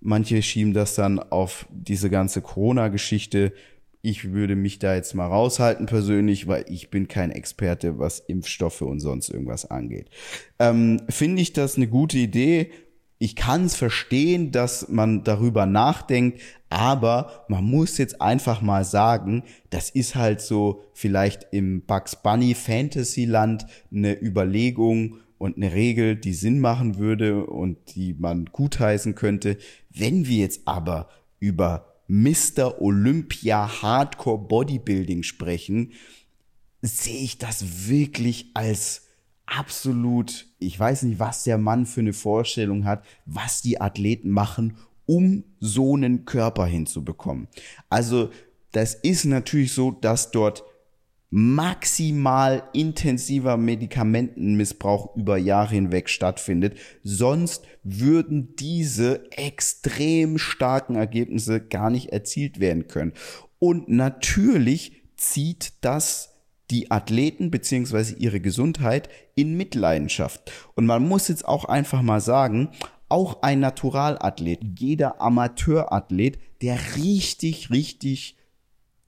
Manche 0.00 0.40
schieben 0.42 0.74
das 0.74 0.94
dann 0.94 1.18
auf 1.18 1.66
diese 1.72 2.10
ganze 2.10 2.42
Corona-Geschichte. 2.42 3.54
Ich 4.06 4.32
würde 4.32 4.54
mich 4.54 4.78
da 4.78 4.94
jetzt 4.94 5.14
mal 5.14 5.28
raushalten 5.28 5.86
persönlich, 5.86 6.46
weil 6.46 6.66
ich 6.68 6.90
bin 6.90 7.08
kein 7.08 7.30
Experte, 7.30 7.98
was 7.98 8.18
Impfstoffe 8.18 8.82
und 8.82 9.00
sonst 9.00 9.30
irgendwas 9.30 9.70
angeht. 9.70 10.10
Ähm, 10.58 11.00
Finde 11.08 11.40
ich 11.40 11.54
das 11.54 11.78
eine 11.78 11.88
gute 11.88 12.18
Idee? 12.18 12.70
Ich 13.16 13.34
kann 13.34 13.64
es 13.64 13.76
verstehen, 13.76 14.52
dass 14.52 14.90
man 14.90 15.24
darüber 15.24 15.64
nachdenkt, 15.64 16.42
aber 16.68 17.46
man 17.48 17.64
muss 17.64 17.96
jetzt 17.96 18.20
einfach 18.20 18.60
mal 18.60 18.84
sagen, 18.84 19.42
das 19.70 19.88
ist 19.88 20.16
halt 20.16 20.42
so 20.42 20.82
vielleicht 20.92 21.46
im 21.52 21.80
Bugs 21.80 22.14
Bunny 22.14 22.54
Fantasyland 22.54 23.64
eine 23.90 24.20
Überlegung 24.20 25.16
und 25.38 25.56
eine 25.56 25.72
Regel, 25.72 26.14
die 26.14 26.34
Sinn 26.34 26.60
machen 26.60 26.98
würde 26.98 27.46
und 27.46 27.78
die 27.94 28.12
man 28.12 28.50
gutheißen 28.52 29.14
könnte. 29.14 29.56
Wenn 29.88 30.26
wir 30.26 30.40
jetzt 30.40 30.60
aber 30.66 31.08
über 31.40 31.93
Mr. 32.08 32.80
Olympia 32.80 33.82
Hardcore 33.82 34.38
Bodybuilding 34.38 35.22
sprechen, 35.22 35.92
sehe 36.82 37.22
ich 37.22 37.38
das 37.38 37.88
wirklich 37.88 38.50
als 38.54 39.02
absolut, 39.46 40.46
ich 40.58 40.78
weiß 40.78 41.02
nicht, 41.04 41.18
was 41.18 41.44
der 41.44 41.58
Mann 41.58 41.86
für 41.86 42.00
eine 42.00 42.12
Vorstellung 42.12 42.84
hat, 42.84 43.04
was 43.26 43.62
die 43.62 43.80
Athleten 43.80 44.30
machen, 44.30 44.76
um 45.06 45.44
so 45.60 45.94
einen 45.94 46.24
Körper 46.24 46.66
hinzubekommen. 46.66 47.48
Also 47.88 48.30
das 48.72 48.94
ist 48.94 49.24
natürlich 49.24 49.72
so, 49.72 49.90
dass 49.92 50.30
dort 50.30 50.64
maximal 51.36 52.62
intensiver 52.74 53.56
Medikamentenmissbrauch 53.56 55.16
über 55.16 55.36
Jahre 55.36 55.74
hinweg 55.74 56.08
stattfindet. 56.08 56.78
Sonst 57.02 57.64
würden 57.82 58.54
diese 58.54 59.32
extrem 59.32 60.38
starken 60.38 60.94
Ergebnisse 60.94 61.60
gar 61.60 61.90
nicht 61.90 62.12
erzielt 62.12 62.60
werden 62.60 62.86
können. 62.86 63.14
Und 63.58 63.88
natürlich 63.88 65.02
zieht 65.16 65.72
das 65.80 66.36
die 66.70 66.92
Athleten 66.92 67.50
beziehungsweise 67.50 68.14
ihre 68.14 68.38
Gesundheit 68.38 69.08
in 69.34 69.56
Mitleidenschaft. 69.56 70.52
Und 70.76 70.86
man 70.86 71.02
muss 71.02 71.26
jetzt 71.26 71.48
auch 71.48 71.64
einfach 71.64 72.02
mal 72.02 72.20
sagen, 72.20 72.68
auch 73.08 73.42
ein 73.42 73.58
Naturalathlet, 73.58 74.60
jeder 74.78 75.20
Amateurathlet, 75.20 76.38
der 76.62 76.78
richtig, 76.94 77.72
richtig 77.72 78.36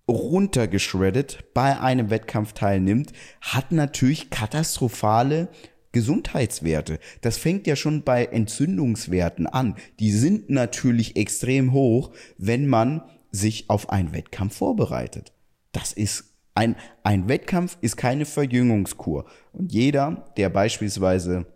runtergeschreddet 0.08 1.44
bei 1.52 1.80
einem 1.80 2.10
Wettkampf 2.10 2.52
teilnimmt, 2.52 3.12
hat 3.40 3.72
natürlich 3.72 4.30
katastrophale 4.30 5.48
Gesundheitswerte. 5.92 6.98
Das 7.22 7.38
fängt 7.38 7.66
ja 7.66 7.74
schon 7.74 8.02
bei 8.02 8.26
Entzündungswerten 8.26 9.46
an. 9.46 9.76
Die 9.98 10.12
sind 10.12 10.50
natürlich 10.50 11.16
extrem 11.16 11.72
hoch, 11.72 12.12
wenn 12.38 12.66
man 12.66 13.02
sich 13.32 13.70
auf 13.70 13.90
einen 13.90 14.12
Wettkampf 14.12 14.56
vorbereitet. 14.56 15.32
Das 15.72 15.92
ist 15.92 16.34
ein, 16.54 16.76
ein 17.02 17.28
Wettkampf 17.28 17.76
ist 17.80 17.96
keine 17.96 18.24
Verjüngungskur. 18.24 19.26
Und 19.52 19.72
jeder, 19.72 20.32
der 20.36 20.48
beispielsweise 20.48 21.46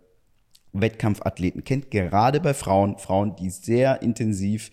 Wettkampfathleten 0.73 1.63
kennt, 1.63 1.91
gerade 1.91 2.39
bei 2.39 2.53
Frauen, 2.53 2.97
Frauen, 2.97 3.35
die 3.35 3.49
sehr 3.49 4.01
intensiv 4.01 4.71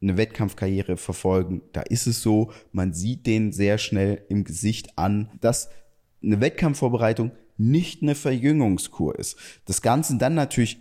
eine 0.00 0.16
Wettkampfkarriere 0.16 0.96
verfolgen, 0.96 1.62
da 1.72 1.82
ist 1.82 2.06
es 2.06 2.22
so, 2.22 2.52
man 2.72 2.92
sieht 2.92 3.26
den 3.26 3.52
sehr 3.52 3.78
schnell 3.78 4.22
im 4.28 4.44
Gesicht 4.44 4.96
an, 4.96 5.30
dass 5.40 5.70
eine 6.22 6.40
Wettkampfvorbereitung 6.40 7.32
nicht 7.56 8.02
eine 8.02 8.14
Verjüngungskur 8.14 9.18
ist. 9.18 9.36
Das 9.64 9.82
Ganze 9.82 10.16
dann 10.16 10.34
natürlich 10.34 10.78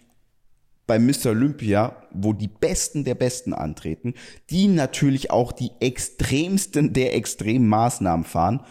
bei 0.86 1.00
Mr. 1.00 1.32
Olympia, 1.32 2.08
wo 2.14 2.32
die 2.34 2.48
Besten 2.48 3.04
der 3.04 3.16
Besten 3.16 3.54
antreten, 3.54 4.14
die 4.50 4.68
natürlich 4.68 5.32
auch 5.32 5.52
die 5.52 5.72
extremsten 5.82 6.94
der 6.94 7.14
extremen 7.16 7.68
Maßnahmen 7.68 8.26
fahren. 8.26 8.62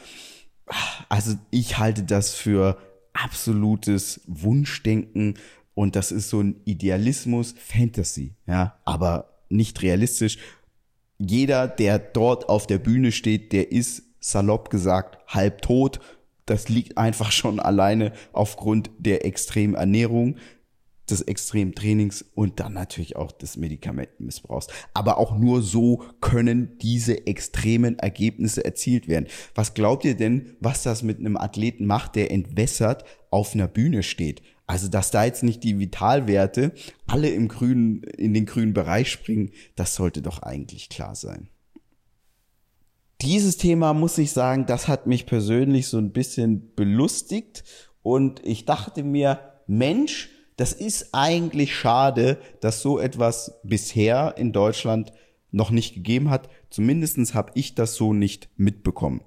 Also 1.08 1.34
ich 1.50 1.78
halte 1.78 2.04
das 2.04 2.34
für 2.34 2.78
absolutes 3.12 4.22
Wunschdenken 4.26 5.34
und 5.74 5.94
das 5.94 6.10
ist 6.10 6.30
so 6.30 6.40
ein 6.40 6.60
Idealismus, 6.64 7.54
Fantasy, 7.58 8.34
ja, 8.46 8.78
aber 8.84 9.35
nicht 9.48 9.82
realistisch. 9.82 10.38
Jeder, 11.18 11.68
der 11.68 11.98
dort 11.98 12.48
auf 12.48 12.66
der 12.66 12.78
Bühne 12.78 13.12
steht, 13.12 13.52
der 13.52 13.72
ist 13.72 14.02
salopp 14.20 14.70
gesagt 14.70 15.18
halb 15.28 15.62
tot. 15.62 16.00
Das 16.44 16.68
liegt 16.68 16.98
einfach 16.98 17.32
schon 17.32 17.58
alleine 17.58 18.12
aufgrund 18.32 18.90
der 18.98 19.24
extremen 19.24 19.74
Ernährung 19.74 20.36
des 21.08 21.22
extremen 21.22 21.74
Trainings 21.74 22.24
und 22.34 22.58
dann 22.60 22.72
natürlich 22.72 23.16
auch 23.16 23.32
des 23.32 23.56
Medikamentenmissbrauchs. 23.56 24.66
Aber 24.92 25.18
auch 25.18 25.36
nur 25.38 25.62
so 25.62 26.02
können 26.20 26.78
diese 26.78 27.26
extremen 27.26 27.98
Ergebnisse 27.98 28.64
erzielt 28.64 29.06
werden. 29.08 29.26
Was 29.54 29.74
glaubt 29.74 30.04
ihr 30.04 30.16
denn, 30.16 30.56
was 30.60 30.82
das 30.82 31.02
mit 31.02 31.18
einem 31.18 31.36
Athleten 31.36 31.86
macht, 31.86 32.16
der 32.16 32.30
entwässert 32.30 33.04
auf 33.30 33.54
einer 33.54 33.68
Bühne 33.68 34.02
steht? 34.02 34.42
Also, 34.66 34.88
dass 34.88 35.10
da 35.10 35.24
jetzt 35.24 35.42
nicht 35.42 35.62
die 35.62 35.78
Vitalwerte 35.78 36.72
alle 37.06 37.30
im 37.30 37.48
grünen, 37.48 38.02
in 38.02 38.34
den 38.34 38.46
grünen 38.46 38.72
Bereich 38.72 39.10
springen, 39.10 39.52
das 39.76 39.94
sollte 39.94 40.22
doch 40.22 40.42
eigentlich 40.42 40.88
klar 40.88 41.14
sein. 41.14 41.48
Dieses 43.22 43.56
Thema 43.56 43.94
muss 43.94 44.18
ich 44.18 44.32
sagen, 44.32 44.66
das 44.66 44.88
hat 44.88 45.06
mich 45.06 45.24
persönlich 45.24 45.86
so 45.86 45.98
ein 45.98 46.12
bisschen 46.12 46.74
belustigt 46.74 47.64
und 48.02 48.44
ich 48.44 48.66
dachte 48.66 49.02
mir, 49.02 49.40
Mensch, 49.66 50.30
das 50.56 50.72
ist 50.72 51.10
eigentlich 51.12 51.74
schade, 51.74 52.38
dass 52.60 52.82
so 52.82 52.98
etwas 52.98 53.60
bisher 53.62 54.34
in 54.36 54.52
Deutschland 54.52 55.12
noch 55.50 55.70
nicht 55.70 55.94
gegeben 55.94 56.30
hat. 56.30 56.48
Zumindestens 56.70 57.34
habe 57.34 57.52
ich 57.54 57.74
das 57.74 57.94
so 57.94 58.12
nicht 58.12 58.48
mitbekommen. 58.56 59.22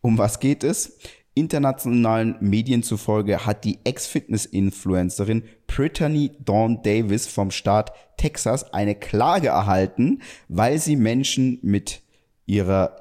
Um 0.00 0.18
was 0.18 0.40
geht 0.40 0.64
es? 0.64 0.98
Internationalen 1.34 2.36
Medien 2.40 2.84
zufolge 2.84 3.44
hat 3.44 3.64
die 3.64 3.78
Ex-Fitness-Influencerin 3.84 5.42
Brittany 5.66 6.30
Dawn 6.44 6.82
Davis 6.82 7.26
vom 7.26 7.50
Staat 7.50 7.92
Texas 8.16 8.72
eine 8.72 8.94
Klage 8.94 9.48
erhalten, 9.48 10.22
weil 10.48 10.78
sie 10.78 10.94
Menschen 10.94 11.58
mit 11.62 12.02
ihrer 12.46 12.96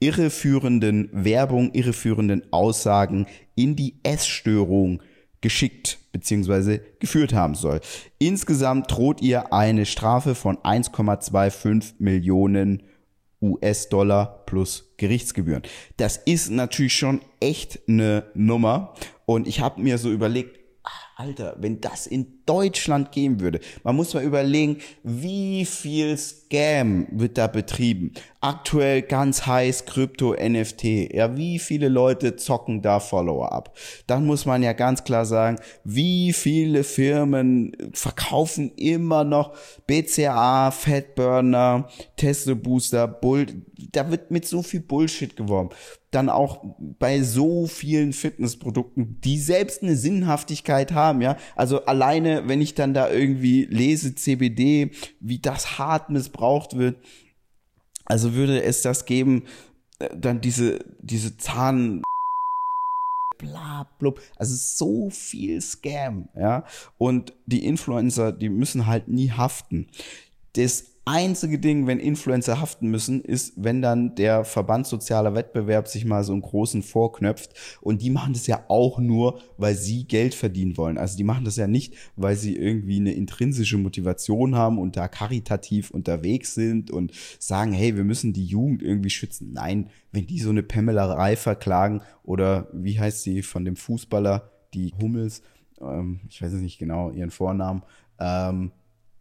irreführenden 0.00 1.10
Werbung, 1.12 1.72
irreführenden 1.72 2.42
Aussagen 2.52 3.26
in 3.54 3.76
die 3.76 3.96
Essstörung 4.02 5.02
geschickt 5.42 5.98
bzw. 6.12 6.80
geführt 7.00 7.34
haben 7.34 7.54
soll. 7.54 7.80
Insgesamt 8.18 8.90
droht 8.90 9.20
ihr 9.20 9.52
eine 9.52 9.84
Strafe 9.84 10.34
von 10.34 10.56
1,25 10.58 11.94
Millionen 11.98 12.82
US-Dollar 13.42 14.42
plus 14.46 14.83
Gerichtsgebühren. 14.96 15.62
Das 15.96 16.16
ist 16.16 16.50
natürlich 16.50 16.94
schon 16.94 17.20
echt 17.40 17.80
eine 17.88 18.24
Nummer 18.34 18.94
und 19.26 19.46
ich 19.46 19.60
habe 19.60 19.80
mir 19.80 19.98
so 19.98 20.10
überlegt, 20.10 20.63
Alter, 21.16 21.56
wenn 21.58 21.80
das 21.80 22.06
in 22.06 22.40
Deutschland 22.44 23.12
gehen 23.12 23.40
würde, 23.40 23.60
man 23.84 23.94
muss 23.94 24.14
mal 24.14 24.24
überlegen, 24.24 24.78
wie 25.02 25.64
viel 25.64 26.16
Scam 26.16 27.06
wird 27.10 27.38
da 27.38 27.46
betrieben. 27.46 28.12
Aktuell 28.40 29.02
ganz 29.02 29.46
heiß 29.46 29.86
Krypto, 29.86 30.34
NFT. 30.34 31.14
Ja, 31.14 31.36
wie 31.36 31.58
viele 31.58 31.88
Leute 31.88 32.36
zocken 32.36 32.82
da 32.82 33.00
Follower 33.00 33.52
ab? 33.52 33.76
Dann 34.06 34.26
muss 34.26 34.44
man 34.44 34.62
ja 34.62 34.72
ganz 34.72 35.04
klar 35.04 35.24
sagen, 35.24 35.58
wie 35.84 36.32
viele 36.32 36.84
Firmen 36.84 37.76
verkaufen 37.92 38.72
immer 38.76 39.24
noch 39.24 39.54
BCA, 39.86 40.70
Fatburner, 40.70 41.88
Tesla 42.16 42.54
Booster, 42.54 43.06
Bull. 43.06 43.46
Da 43.92 44.10
wird 44.10 44.30
mit 44.30 44.46
so 44.46 44.62
viel 44.62 44.80
Bullshit 44.80 45.36
geworben 45.36 45.70
dann 46.14 46.28
auch 46.28 46.64
bei 46.98 47.22
so 47.22 47.66
vielen 47.66 48.12
Fitnessprodukten, 48.12 49.20
die 49.22 49.38
selbst 49.38 49.82
eine 49.82 49.96
Sinnhaftigkeit 49.96 50.92
haben, 50.92 51.20
ja. 51.20 51.36
Also 51.56 51.84
alleine, 51.84 52.48
wenn 52.48 52.60
ich 52.60 52.74
dann 52.74 52.94
da 52.94 53.10
irgendwie 53.10 53.64
lese 53.64 54.14
CBD, 54.14 54.90
wie 55.20 55.38
das 55.38 55.78
hart 55.78 56.10
missbraucht 56.10 56.76
wird, 56.78 56.96
also 58.04 58.34
würde 58.34 58.62
es 58.62 58.82
das 58.82 59.06
geben, 59.06 59.44
äh, 59.98 60.08
dann 60.16 60.40
diese, 60.40 60.80
diese 61.00 61.36
Zahn 61.36 62.02
bla, 63.38 63.88
blub. 63.98 64.20
Also 64.36 64.54
so 64.54 65.10
viel 65.10 65.60
Scam, 65.60 66.28
ja. 66.36 66.64
Und 66.98 67.34
die 67.46 67.64
Influencer, 67.64 68.32
die 68.32 68.48
müssen 68.48 68.86
halt 68.86 69.08
nie 69.08 69.30
haften. 69.30 69.88
Das 70.54 70.93
einzige 71.06 71.58
Ding, 71.58 71.86
wenn 71.86 71.98
Influencer 71.98 72.60
haften 72.60 72.88
müssen, 72.88 73.20
ist, 73.22 73.52
wenn 73.56 73.82
dann 73.82 74.14
der 74.14 74.44
Verband 74.44 74.86
Sozialer 74.86 75.34
Wettbewerb 75.34 75.88
sich 75.88 76.04
mal 76.04 76.24
so 76.24 76.32
einen 76.32 76.42
großen 76.42 76.82
vorknöpft. 76.82 77.78
Und 77.80 78.02
die 78.02 78.10
machen 78.10 78.32
das 78.32 78.46
ja 78.46 78.64
auch 78.68 78.98
nur, 78.98 79.40
weil 79.56 79.74
sie 79.74 80.04
Geld 80.04 80.34
verdienen 80.34 80.76
wollen. 80.76 80.98
Also 80.98 81.16
die 81.16 81.24
machen 81.24 81.44
das 81.44 81.56
ja 81.56 81.66
nicht, 81.66 81.94
weil 82.16 82.36
sie 82.36 82.56
irgendwie 82.56 82.96
eine 82.96 83.12
intrinsische 83.12 83.78
Motivation 83.78 84.54
haben 84.54 84.78
und 84.78 84.96
da 84.96 85.08
karitativ 85.08 85.90
unterwegs 85.90 86.54
sind 86.54 86.90
und 86.90 87.12
sagen, 87.38 87.72
hey, 87.72 87.96
wir 87.96 88.04
müssen 88.04 88.32
die 88.32 88.46
Jugend 88.46 88.82
irgendwie 88.82 89.10
schützen. 89.10 89.52
Nein, 89.52 89.90
wenn 90.12 90.26
die 90.26 90.40
so 90.40 90.50
eine 90.50 90.62
Pamela 90.62 91.34
verklagen 91.36 92.00
oder 92.22 92.68
wie 92.72 92.98
heißt 92.98 93.22
sie 93.22 93.42
von 93.42 93.64
dem 93.64 93.76
Fußballer, 93.76 94.50
die 94.72 94.94
Hummels, 95.00 95.42
ähm, 95.80 96.20
ich 96.28 96.40
weiß 96.40 96.52
nicht 96.54 96.78
genau 96.78 97.10
ihren 97.10 97.30
Vornamen, 97.30 97.82
ähm, 98.18 98.72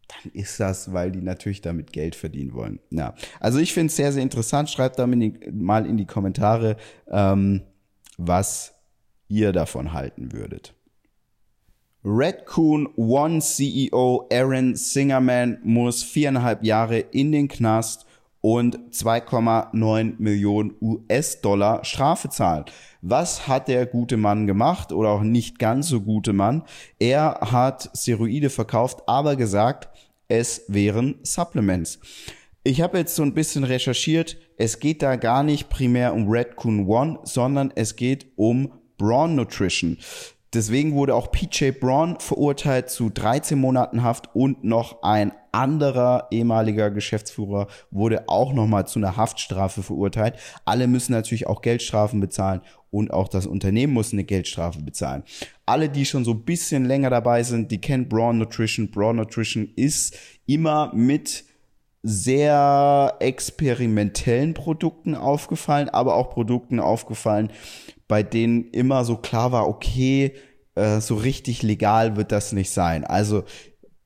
dann 0.07 0.31
ist 0.33 0.59
das, 0.59 0.93
weil 0.93 1.11
die 1.11 1.21
natürlich 1.21 1.61
damit 1.61 1.93
Geld 1.93 2.15
verdienen 2.15 2.53
wollen. 2.53 2.79
Ja, 2.89 3.15
also 3.39 3.59
ich 3.59 3.73
finde 3.73 3.87
es 3.87 3.95
sehr, 3.95 4.11
sehr 4.11 4.23
interessant. 4.23 4.69
Schreibt 4.69 4.99
da 4.99 5.07
mal 5.07 5.85
in 5.85 5.97
die 5.97 6.05
Kommentare, 6.05 6.77
ähm, 7.09 7.61
was 8.17 8.75
ihr 9.27 9.51
davon 9.51 9.93
halten 9.93 10.31
würdet. 10.33 10.73
Redcoon 12.05 12.89
One 12.97 13.39
CEO 13.39 14.27
Aaron 14.31 14.75
Singerman 14.75 15.59
muss 15.63 16.03
viereinhalb 16.03 16.63
Jahre 16.63 16.99
in 16.99 17.31
den 17.31 17.47
Knast 17.47 18.05
und 18.43 18.77
2,9 18.91 20.15
Millionen 20.17 20.75
US-Dollar 20.81 21.85
Strafe 21.85 22.27
zahlen. 22.27 22.65
Was 23.01 23.47
hat 23.47 23.69
der 23.69 23.85
gute 23.85 24.17
Mann 24.17 24.47
gemacht 24.47 24.91
oder 24.91 25.09
auch 25.09 25.21
nicht 25.21 25.59
ganz 25.59 25.87
so 25.87 26.01
gute 26.01 26.33
Mann? 26.33 26.63
Er 26.99 27.39
hat 27.39 27.89
Steroide 27.95 28.49
verkauft, 28.49 29.03
aber 29.07 29.37
gesagt, 29.37 29.87
es 30.27 30.65
wären 30.67 31.15
Supplements. 31.23 31.99
Ich 32.65 32.81
habe 32.81 32.97
jetzt 32.97 33.15
so 33.15 33.23
ein 33.23 33.33
bisschen 33.33 33.63
recherchiert. 33.63 34.37
Es 34.57 34.79
geht 34.79 35.01
da 35.01 35.15
gar 35.15 35.43
nicht 35.43 35.69
primär 35.69 36.13
um 36.13 36.29
Redcoon 36.29 36.85
One, 36.85 37.19
sondern 37.23 37.71
es 37.75 37.95
geht 37.95 38.27
um 38.35 38.73
Braun 38.97 39.35
Nutrition. 39.35 39.97
Deswegen 40.53 40.95
wurde 40.95 41.15
auch 41.15 41.31
PJ 41.31 41.71
Braun 41.71 42.19
verurteilt 42.19 42.89
zu 42.89 43.09
13 43.09 43.57
Monaten 43.57 44.03
Haft 44.03 44.35
und 44.35 44.65
noch 44.65 45.01
ein 45.01 45.31
anderer 45.53 46.27
ehemaliger 46.31 46.91
Geschäftsführer 46.91 47.67
wurde 47.91 48.27
auch 48.27 48.53
nochmal 48.53 48.87
zu 48.87 48.99
einer 48.99 49.15
Haftstrafe 49.15 49.83
verurteilt. 49.83 50.35
Alle 50.65 50.87
müssen 50.87 51.13
natürlich 51.13 51.47
auch 51.47 51.61
Geldstrafen 51.61 52.19
bezahlen 52.19 52.61
und 52.91 53.11
auch 53.11 53.27
das 53.27 53.45
Unternehmen 53.45 53.93
muss 53.93 54.13
eine 54.13 54.23
Geldstrafe 54.23 54.81
bezahlen. 54.81 55.23
Alle, 55.65 55.89
die 55.89 56.05
schon 56.05 56.25
so 56.25 56.31
ein 56.31 56.43
bisschen 56.43 56.85
länger 56.85 57.09
dabei 57.09 57.43
sind, 57.43 57.71
die 57.71 57.81
kennen 57.81 58.09
Braun 58.09 58.37
Nutrition. 58.37 58.91
Braun 58.91 59.17
Nutrition 59.17 59.69
ist 59.75 60.17
immer 60.45 60.91
mit 60.93 61.45
sehr 62.03 63.15
experimentellen 63.19 64.53
Produkten 64.53 65.15
aufgefallen, 65.15 65.89
aber 65.89 66.15
auch 66.15 66.31
Produkten 66.31 66.79
aufgefallen, 66.79 67.49
bei 68.07 68.21
denen 68.21 68.69
immer 68.71 69.05
so 69.05 69.15
klar 69.15 69.53
war, 69.53 69.67
okay, 69.67 70.33
äh, 70.75 70.99
so 70.99 71.15
richtig 71.15 71.63
legal 71.63 72.17
wird 72.17 72.31
das 72.31 72.51
nicht 72.51 72.71
sein. 72.71 73.05
Also 73.05 73.43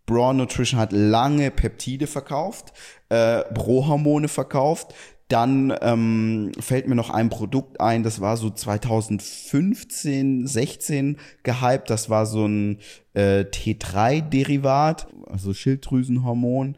Braun 0.08 0.38
Nutrition 0.38 0.80
hat 0.80 0.92
lange 0.92 1.52
Peptide 1.52 2.08
verkauft, 2.08 2.74
äh, 3.10 3.44
Prohormone 3.54 4.30
verkauft, 4.30 4.96
dann 5.28 5.76
ähm, 5.82 6.54
fällt 6.60 6.88
mir 6.88 6.96
noch 6.96 7.10
ein 7.10 7.30
Produkt 7.30 7.82
ein, 7.82 8.04
das 8.04 8.22
war 8.22 8.38
so 8.38 8.50
2015, 8.50 10.48
16 10.48 11.18
gehypt. 11.44 11.90
Das 11.90 12.10
war 12.10 12.26
so 12.26 12.46
ein 12.48 12.80
äh, 13.14 13.42
T3-Derivat, 13.42 15.08
also 15.26 15.54
Schilddrüsenhormon. 15.54 16.78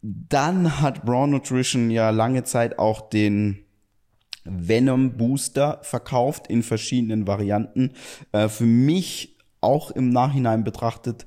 Dann 0.00 0.80
hat 0.80 1.04
Braun 1.04 1.30
Nutrition 1.30 1.90
ja 1.90 2.08
lange 2.10 2.44
Zeit 2.44 2.78
auch 2.78 3.10
den 3.10 3.66
Venom 4.44 5.18
Booster 5.18 5.78
verkauft 5.82 6.46
in 6.46 6.62
verschiedenen 6.62 7.26
Varianten. 7.26 7.92
Äh, 8.32 8.48
für 8.48 8.64
mich 8.64 9.36
auch 9.60 9.90
im 9.90 10.08
Nachhinein 10.08 10.64
betrachtet 10.64 11.26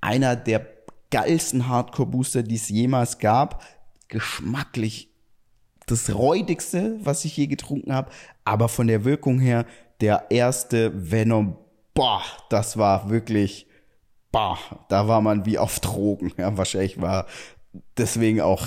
einer 0.00 0.34
der 0.34 0.75
geilsten 1.16 1.66
Hardcore 1.66 2.10
Booster, 2.10 2.42
die 2.42 2.56
es 2.56 2.68
jemals 2.68 3.18
gab. 3.18 3.64
Geschmacklich 4.08 5.08
das 5.86 6.14
räudigste, 6.14 6.98
was 7.02 7.24
ich 7.24 7.38
je 7.38 7.46
getrunken 7.46 7.94
habe, 7.94 8.10
aber 8.44 8.68
von 8.68 8.86
der 8.86 9.06
Wirkung 9.06 9.38
her 9.38 9.64
der 10.02 10.26
erste 10.30 10.92
Venom, 11.10 11.56
boah, 11.94 12.20
das 12.50 12.76
war 12.76 13.08
wirklich, 13.08 13.66
boah, 14.30 14.58
da 14.90 15.08
war 15.08 15.22
man 15.22 15.46
wie 15.46 15.56
auf 15.58 15.80
Drogen. 15.80 16.32
Ja, 16.36 16.54
wahrscheinlich 16.58 17.00
war 17.00 17.26
deswegen 17.96 18.42
auch 18.42 18.66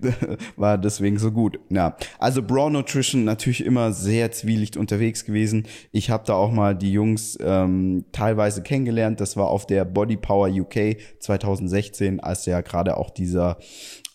war 0.56 0.78
deswegen 0.78 1.18
so 1.18 1.30
gut. 1.30 1.58
Ja, 1.70 1.96
also 2.18 2.42
Braun 2.42 2.72
Nutrition 2.72 3.24
natürlich 3.24 3.64
immer 3.64 3.92
sehr 3.92 4.30
zwielicht 4.32 4.76
unterwegs 4.76 5.24
gewesen. 5.24 5.66
Ich 5.92 6.10
habe 6.10 6.24
da 6.26 6.34
auch 6.34 6.52
mal 6.52 6.74
die 6.74 6.92
Jungs 6.92 7.38
ähm, 7.40 8.04
teilweise 8.12 8.62
kennengelernt. 8.62 9.20
Das 9.20 9.36
war 9.36 9.48
auf 9.48 9.66
der 9.66 9.84
Body 9.84 10.16
Power 10.16 10.48
UK 10.48 10.96
2016, 11.20 12.20
als 12.20 12.46
ja 12.46 12.60
gerade 12.60 12.96
auch 12.96 13.10
dieser 13.10 13.58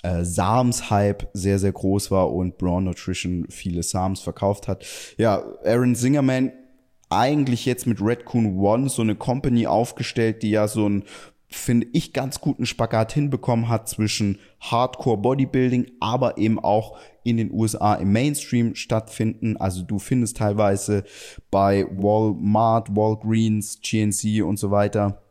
äh, 0.03 0.23
Sams-Hype 0.23 1.29
sehr, 1.33 1.59
sehr 1.59 1.71
groß 1.71 2.11
war 2.11 2.31
und 2.31 2.57
Braun 2.57 2.83
Nutrition 2.83 3.45
viele 3.49 3.83
Sams 3.83 4.19
verkauft 4.19 4.67
hat. 4.67 4.85
Ja, 5.17 5.43
Aaron 5.63 5.95
Singerman 5.95 6.51
eigentlich 7.09 7.65
jetzt 7.65 7.87
mit 7.87 8.01
Redcoon 8.01 8.59
One 8.59 8.89
so 8.89 9.01
eine 9.01 9.15
Company 9.15 9.67
aufgestellt, 9.67 10.43
die 10.43 10.51
ja 10.51 10.67
so 10.67 10.89
ein 10.89 11.03
finde 11.55 11.87
ich, 11.93 12.13
ganz 12.13 12.41
guten 12.41 12.65
Spagat 12.65 13.13
hinbekommen 13.13 13.69
hat 13.69 13.87
zwischen 13.87 14.39
Hardcore 14.59 15.17
Bodybuilding, 15.17 15.91
aber 15.99 16.37
eben 16.37 16.59
auch 16.59 16.97
in 17.23 17.37
den 17.37 17.51
USA 17.51 17.95
im 17.95 18.11
Mainstream 18.11 18.75
stattfinden. 18.75 19.57
Also 19.57 19.83
du 19.83 19.99
findest 19.99 20.37
teilweise 20.37 21.03
bei 21.51 21.85
Walmart, 21.91 22.95
Walgreens, 22.95 23.79
GNC 23.81 24.43
und 24.43 24.57
so 24.57 24.71
weiter 24.71 25.22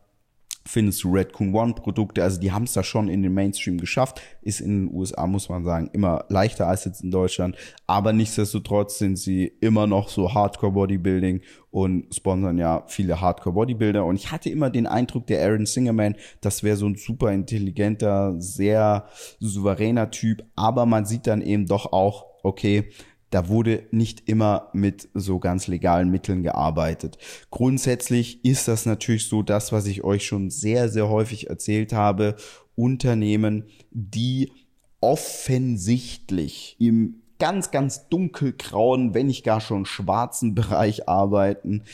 findest 0.66 1.02
du 1.02 1.12
Redcoon 1.12 1.54
One 1.54 1.74
Produkte, 1.74 2.22
also 2.22 2.40
die 2.40 2.52
haben 2.52 2.64
es 2.64 2.72
da 2.72 2.82
schon 2.82 3.08
in 3.08 3.22
den 3.22 3.34
Mainstream 3.34 3.78
geschafft, 3.78 4.20
ist 4.42 4.60
in 4.60 4.86
den 4.86 4.94
USA, 4.94 5.26
muss 5.26 5.48
man 5.48 5.64
sagen, 5.64 5.90
immer 5.92 6.24
leichter 6.28 6.68
als 6.68 6.84
jetzt 6.84 7.02
in 7.02 7.10
Deutschland, 7.10 7.56
aber 7.86 8.12
nichtsdestotrotz 8.12 8.98
sind 8.98 9.16
sie 9.16 9.52
immer 9.60 9.86
noch 9.86 10.08
so 10.08 10.32
Hardcore 10.34 10.72
Bodybuilding 10.72 11.40
und 11.70 12.14
sponsern 12.14 12.58
ja 12.58 12.84
viele 12.86 13.20
Hardcore 13.20 13.54
Bodybuilder. 13.54 14.04
Und 14.04 14.16
ich 14.16 14.30
hatte 14.30 14.50
immer 14.50 14.70
den 14.70 14.86
Eindruck, 14.86 15.26
der 15.26 15.42
Aaron 15.42 15.66
Singerman, 15.66 16.16
das 16.40 16.62
wäre 16.62 16.76
so 16.76 16.86
ein 16.86 16.96
super 16.96 17.32
intelligenter, 17.32 18.34
sehr 18.38 19.06
souveräner 19.40 20.10
Typ, 20.10 20.44
aber 20.54 20.86
man 20.86 21.06
sieht 21.06 21.26
dann 21.26 21.42
eben 21.42 21.66
doch 21.66 21.92
auch, 21.92 22.26
okay, 22.42 22.90
da 23.32 23.48
wurde 23.48 23.84
nicht 23.90 24.28
immer 24.28 24.68
mit 24.74 25.08
so 25.14 25.38
ganz 25.38 25.66
legalen 25.66 26.10
Mitteln 26.10 26.42
gearbeitet. 26.42 27.16
Grundsätzlich 27.50 28.44
ist 28.44 28.68
das 28.68 28.84
natürlich 28.84 29.26
so 29.26 29.42
das, 29.42 29.72
was 29.72 29.86
ich 29.86 30.04
euch 30.04 30.26
schon 30.26 30.50
sehr, 30.50 30.90
sehr 30.90 31.08
häufig 31.08 31.48
erzählt 31.48 31.94
habe. 31.94 32.36
Unternehmen, 32.74 33.64
die 33.90 34.52
offensichtlich 35.00 36.76
im 36.78 37.22
ganz, 37.38 37.70
ganz 37.70 38.08
dunkelgrauen, 38.10 39.14
wenn 39.14 39.28
nicht 39.28 39.44
gar 39.44 39.62
schon 39.62 39.86
schwarzen 39.86 40.54
Bereich 40.54 41.08
arbeiten, 41.08 41.84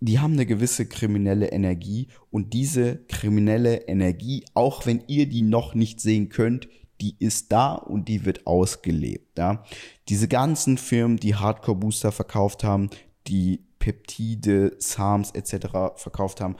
die 0.00 0.18
haben 0.18 0.32
eine 0.32 0.46
gewisse 0.46 0.86
kriminelle 0.86 1.52
Energie 1.52 2.08
und 2.30 2.54
diese 2.54 3.04
kriminelle 3.08 3.86
Energie, 3.86 4.44
auch 4.54 4.86
wenn 4.86 5.04
ihr 5.08 5.26
die 5.26 5.42
noch 5.42 5.74
nicht 5.74 6.00
sehen 6.00 6.30
könnt, 6.30 6.68
die 7.00 7.16
ist 7.18 7.52
da 7.52 7.72
und 7.72 8.08
die 8.08 8.24
wird 8.24 8.46
ausgelebt. 8.46 9.38
Ja? 9.38 9.64
Diese 10.08 10.28
ganzen 10.28 10.78
Firmen, 10.78 11.18
die 11.18 11.34
Hardcore 11.34 11.78
Booster 11.78 12.12
verkauft 12.12 12.64
haben, 12.64 12.90
die 13.26 13.60
Peptide, 13.78 14.76
SARMs 14.78 15.30
etc. 15.32 15.96
verkauft 15.96 16.40
haben, 16.40 16.56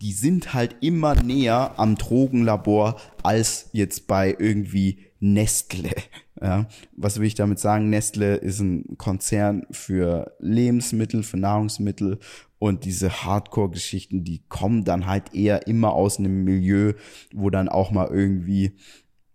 die 0.00 0.12
sind 0.12 0.54
halt 0.54 0.76
immer 0.80 1.14
näher 1.16 1.72
am 1.76 1.96
Drogenlabor 1.96 3.00
als 3.22 3.70
jetzt 3.72 4.06
bei 4.06 4.34
irgendwie 4.38 5.06
Nestle. 5.20 5.90
Ja, 6.40 6.68
was 6.96 7.18
will 7.18 7.26
ich 7.26 7.34
damit 7.34 7.58
sagen? 7.58 7.90
Nestle 7.90 8.36
ist 8.36 8.60
ein 8.60 8.96
Konzern 8.96 9.66
für 9.72 10.36
Lebensmittel, 10.38 11.24
für 11.24 11.36
Nahrungsmittel 11.36 12.20
und 12.60 12.84
diese 12.84 13.24
Hardcore-Geschichten, 13.24 14.22
die 14.22 14.42
kommen 14.48 14.84
dann 14.84 15.06
halt 15.06 15.34
eher 15.34 15.66
immer 15.66 15.94
aus 15.94 16.20
einem 16.20 16.44
Milieu, 16.44 16.92
wo 17.34 17.50
dann 17.50 17.68
auch 17.68 17.90
mal 17.90 18.06
irgendwie 18.06 18.76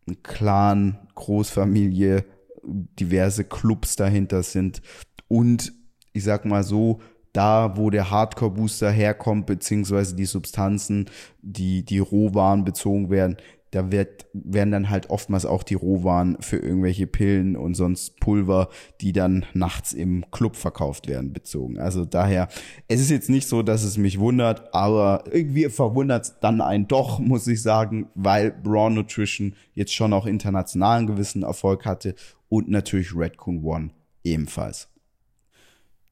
ein 0.07 0.21
Clan, 0.23 1.07
Großfamilie, 1.15 2.25
diverse 2.63 3.43
Clubs 3.43 3.95
dahinter 3.95 4.43
sind. 4.43 4.81
Und 5.27 5.73
ich 6.13 6.23
sag 6.23 6.45
mal 6.45 6.63
so, 6.63 6.99
da 7.33 7.75
wo 7.77 7.89
der 7.89 8.11
Hardcore-Booster 8.11 8.91
herkommt, 8.91 9.47
beziehungsweise 9.47 10.15
die 10.15 10.25
Substanzen, 10.25 11.09
die, 11.41 11.83
die 11.83 11.99
Rohwaren 11.99 12.63
bezogen 12.63 13.09
werden, 13.09 13.37
da 13.73 13.91
wird, 13.91 14.27
werden 14.33 14.71
dann 14.71 14.89
halt 14.89 15.09
oftmals 15.09 15.45
auch 15.45 15.63
die 15.63 15.73
Rohwaren 15.73 16.37
für 16.39 16.57
irgendwelche 16.57 17.07
Pillen 17.07 17.57
und 17.57 17.73
sonst 17.73 18.19
Pulver, 18.19 18.69
die 19.01 19.13
dann 19.13 19.45
nachts 19.53 19.93
im 19.93 20.25
Club 20.29 20.55
verkauft 20.55 21.07
werden, 21.07 21.33
bezogen. 21.33 21.79
Also 21.79 22.05
daher, 22.05 22.49
es 22.87 23.01
ist 23.01 23.09
jetzt 23.09 23.29
nicht 23.29 23.47
so, 23.47 23.63
dass 23.63 23.83
es 23.83 23.97
mich 23.97 24.19
wundert, 24.19 24.73
aber 24.75 25.23
irgendwie 25.31 25.69
verwundert 25.69 26.23
es 26.25 26.39
dann 26.39 26.61
einen 26.61 26.87
doch, 26.87 27.17
muss 27.19 27.47
ich 27.47 27.63
sagen, 27.63 28.09
weil 28.13 28.51
Braun 28.51 28.93
Nutrition 28.93 29.55
jetzt 29.73 29.93
schon 29.93 30.13
auch 30.13 30.27
internationalen 30.27 31.07
gewissen 31.07 31.41
Erfolg 31.41 31.85
hatte 31.85 32.13
und 32.49 32.69
natürlich 32.69 33.15
Redcoon 33.15 33.63
One 33.63 33.89
ebenfalls. 34.23 34.89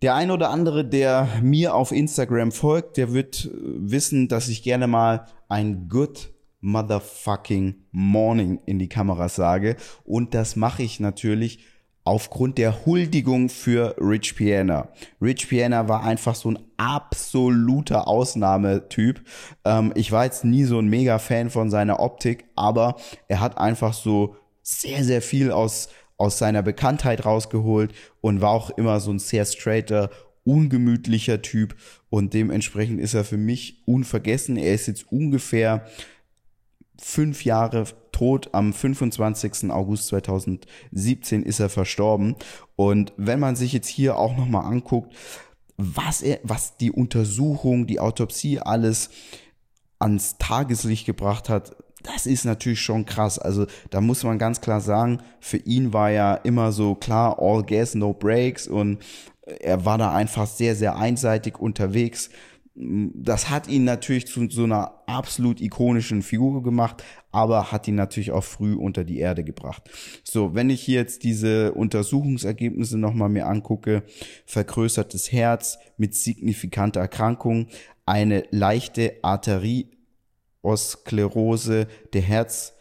Der 0.02 0.16
ein 0.16 0.32
oder 0.32 0.50
andere, 0.50 0.84
der 0.84 1.28
mir 1.44 1.76
auf 1.76 1.92
Instagram 1.92 2.52
folgt, 2.52 2.98
der 2.98 3.14
wird 3.14 3.46
äh, 3.46 3.50
wissen, 3.54 4.28
dass 4.28 4.48
ich 4.48 4.64
gerne 4.64 4.88
mal 4.88 5.28
ein 5.48 5.90
Good 5.90 6.32
Motherfucking 6.62 7.76
Morning 7.92 8.60
in 8.66 8.80
die 8.80 8.90
Kamera 8.90 9.30
sage. 9.30 9.76
Und 10.04 10.34
das 10.34 10.56
mache 10.56 10.84
ich 10.84 11.00
natürlich 11.00 11.66
aufgrund 12.04 12.58
der 12.58 12.86
Huldigung 12.86 13.50
für 13.50 13.96
Rich 14.00 14.36
Piana. 14.36 14.90
Rich 15.22 15.50
Piana 15.50 15.88
war 15.88 16.04
einfach 16.04 16.36
so 16.36 16.50
ein 16.50 16.60
absoluter 16.78 18.08
Ausnahmetyp. 18.08 19.22
Ähm, 19.66 19.92
ich 19.96 20.12
war 20.12 20.26
jetzt 20.26 20.46
nie 20.46 20.64
so 20.64 20.80
ein 20.80 20.88
mega 20.88 21.20
Fan 21.20 21.50
von 21.50 21.70
seiner 21.70 22.00
Optik, 22.00 22.46
aber 22.56 22.96
er 23.28 23.40
hat 23.40 23.58
einfach 23.58 23.94
so 23.94 24.36
sehr, 24.64 25.04
sehr 25.04 25.22
viel 25.22 25.52
aus 25.52 25.90
aus 26.22 26.38
seiner 26.38 26.62
Bekanntheit 26.62 27.26
rausgeholt 27.26 27.94
und 28.22 28.42
war 28.42 28.52
auch 28.52 28.70
immer 28.78 29.00
so 29.00 29.12
ein 29.12 29.18
sehr 29.18 29.44
straighter, 29.44 30.12
ungemütlicher 30.44 31.42
Typ 31.42 31.76
und 32.10 32.36
dementsprechend 32.36 33.00
ist 33.02 33.16
er 33.16 33.24
für 33.24 33.38
mich 33.38 33.82
unvergessen. 33.88 34.56
Er 34.56 34.76
ist 34.76 34.88
jetzt 34.88 35.12
ungefähr 35.12 35.88
fünf 37.02 37.44
Jahre 37.44 37.86
tot. 38.12 38.50
Am 38.54 38.74
25. 38.74 39.72
August 39.72 40.08
2017 40.08 41.44
ist 41.44 41.60
er 41.60 41.70
verstorben. 41.70 42.36
Und 42.76 43.14
wenn 43.18 43.40
man 43.40 43.56
sich 43.56 43.74
jetzt 43.74 43.88
hier 43.88 44.18
auch 44.18 44.38
nochmal 44.38 44.66
anguckt, 44.66 45.14
was 45.78 46.22
er, 46.22 46.40
was 46.44 46.78
die 46.78 46.92
Untersuchung, 46.92 47.88
die 47.88 48.00
Autopsie 48.00 48.60
alles 48.60 49.10
ans 50.00 50.38
Tageslicht 50.38 51.06
gebracht 51.06 51.50
hat, 51.50 51.76
das 52.04 52.26
ist 52.26 52.46
natürlich 52.46 52.82
schon 52.82 53.06
krass. 53.06 53.40
Also 53.40 53.66
da 53.90 54.02
muss 54.02 54.24
man 54.24 54.40
ganz 54.40 54.62
klar 54.62 54.82
sagen, 54.82 55.22
für 55.40 55.58
ihn 55.58 55.94
war 55.94 56.10
ja 56.12 56.36
immer 56.36 56.72
so 56.72 56.96
klar, 56.96 57.38
all 57.40 57.64
gas, 57.64 57.96
no 57.96 58.14
breaks 58.14 58.68
und 58.68 59.00
er 59.60 59.86
war 59.86 59.98
da 59.98 60.14
einfach 60.14 60.48
sehr, 60.48 60.76
sehr 60.76 60.96
einseitig 60.96 61.60
unterwegs. 61.60 62.30
Das 62.74 63.50
hat 63.50 63.68
ihn 63.68 63.84
natürlich 63.84 64.28
zu 64.28 64.50
so 64.50 64.64
einer 64.64 65.04
absolut 65.06 65.60
ikonischen 65.60 66.22
Figur 66.22 66.64
gemacht, 66.64 67.04
aber 67.32 67.72
hat 67.72 67.88
ihn 67.88 67.96
natürlich 67.96 68.32
auch 68.32 68.46
früh 68.46 68.76
unter 68.76 69.04
die 69.04 69.20
Erde 69.20 69.44
gebracht. 69.44 69.90
So, 70.24 70.56
wenn 70.56 70.70
ich 70.70 70.88
jetzt 70.88 71.24
diese 71.24 71.74
Untersuchungsergebnisse 71.74 72.98
nochmal 72.98 73.28
mir 73.28 73.48
angucke, 73.48 74.04
vergrößertes 74.46 75.34
Herz 75.34 75.80
mit 75.98 76.16
signifikanter 76.16 77.02
Erkrankung, 77.02 77.68
eine 78.06 78.46
leichte 78.52 79.16
Arterie 79.22 79.90
Osklerose 80.62 81.88
der 82.14 82.22
Herz, 82.22 82.74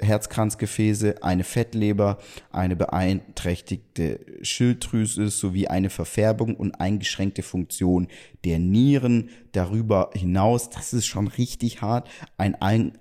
Herzkranzgefäße, 0.00 1.22
eine 1.22 1.44
Fettleber, 1.44 2.18
eine 2.50 2.76
beeinträchtigte 2.76 4.20
Schilddrüse 4.42 5.28
sowie 5.28 5.66
eine 5.66 5.90
Verfärbung 5.90 6.54
und 6.54 6.80
eingeschränkte 6.80 7.42
Funktion 7.42 8.08
der 8.44 8.58
Nieren. 8.58 9.30
Darüber 9.52 10.10
hinaus, 10.14 10.70
das 10.70 10.92
ist 10.92 11.06
schon 11.06 11.26
richtig 11.26 11.82
hart, 11.82 12.08
ein 12.36 12.54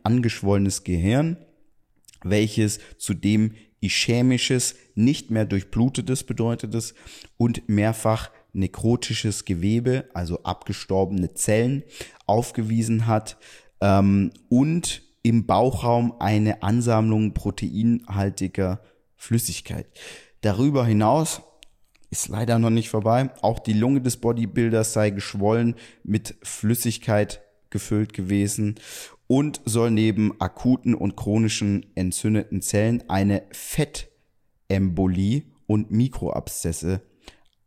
angeschwollenes 0.03 0.83
Gehirn, 0.83 1.37
welches 2.23 2.79
zudem 2.97 3.53
ischämisches, 3.79 4.75
nicht 4.95 5.29
mehr 5.29 5.45
durchblutetes 5.45 6.23
bedeutetes 6.23 6.95
und 7.37 7.69
mehrfach 7.69 8.31
nekrotisches 8.53 9.45
Gewebe, 9.45 10.09
also 10.15 10.41
abgestorbene 10.41 11.35
Zellen, 11.35 11.83
aufgewiesen 12.25 13.05
hat, 13.05 13.37
ähm, 13.81 14.31
und 14.49 15.03
im 15.27 15.45
Bauchraum 15.45 16.13
eine 16.19 16.63
Ansammlung 16.63 17.33
proteinhaltiger 17.33 18.79
Flüssigkeit. 19.17 19.85
Darüber 20.39 20.85
hinaus 20.85 21.41
ist 22.09 22.29
leider 22.29 22.59
noch 22.59 22.69
nicht 22.69 22.87
vorbei. 22.87 23.29
Auch 23.41 23.59
die 23.59 23.73
Lunge 23.73 23.99
des 23.99 24.15
Bodybuilders 24.17 24.93
sei 24.93 25.09
geschwollen 25.09 25.75
mit 26.03 26.37
Flüssigkeit 26.43 27.41
gefüllt 27.69 28.13
gewesen 28.13 28.75
und 29.27 29.59
soll 29.65 29.91
neben 29.91 30.39
akuten 30.39 30.95
und 30.95 31.17
chronischen 31.17 31.85
entzündeten 31.95 32.61
Zellen 32.61 33.03
eine 33.09 33.43
Fettembolie 33.51 35.43
und 35.65 35.91
Mikroabszesse 35.91 37.01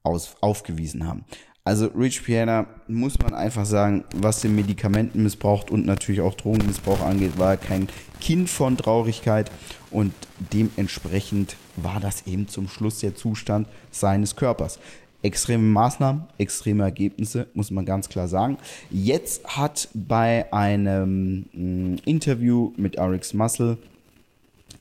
aus, 0.02 0.34
aufgewiesen 0.40 1.06
haben. 1.06 1.26
Also 1.62 1.86
Rich 1.88 2.24
Piana 2.24 2.66
muss 2.88 3.18
man 3.18 3.34
einfach 3.34 3.66
sagen, 3.66 4.04
was 4.14 4.40
den 4.40 4.54
Medikamentenmissbrauch 4.54 5.70
und 5.70 5.84
natürlich 5.84 6.22
auch 6.22 6.34
Drogenmissbrauch 6.34 7.00
angeht, 7.00 7.38
war 7.38 7.56
kein 7.56 7.88
Kind 8.20 8.48
von 8.48 8.76
Traurigkeit 8.76 9.50
und 9.90 10.14
dementsprechend 10.52 11.56
war 11.76 12.00
das 12.00 12.26
eben 12.26 12.48
zum 12.48 12.68
Schluss 12.68 13.00
der 13.00 13.14
Zustand 13.14 13.68
seines 13.90 14.36
Körpers. 14.36 14.78
Extreme 15.22 15.62
Maßnahmen, 15.64 16.22
extreme 16.38 16.82
Ergebnisse, 16.82 17.46
muss 17.52 17.70
man 17.70 17.84
ganz 17.84 18.08
klar 18.08 18.26
sagen. 18.26 18.56
Jetzt 18.90 19.44
hat 19.44 19.88
bei 19.92 20.50
einem 20.50 21.44
mm, 21.52 21.96
Interview 22.06 22.72
mit 22.78 22.98
RX 22.98 23.34
Muscle 23.34 23.76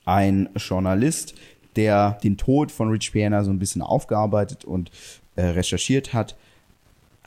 ein 0.06 0.48
Journalist, 0.56 1.34
der 1.76 2.18
den 2.24 2.38
Tod 2.38 2.72
von 2.72 2.88
Rich 2.88 3.12
Piana 3.12 3.44
so 3.44 3.50
ein 3.50 3.58
bisschen 3.58 3.82
aufgearbeitet 3.82 4.64
und 4.64 4.90
äh, 5.36 5.42
recherchiert 5.42 6.14
hat, 6.14 6.36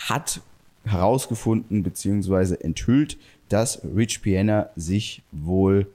hat 0.09 0.41
herausgefunden 0.85 1.83
bzw. 1.83 2.55
enthüllt, 2.55 3.17
dass 3.49 3.81
Rich 3.83 4.21
Piana 4.21 4.69
sich 4.75 5.23
wohl 5.31 5.87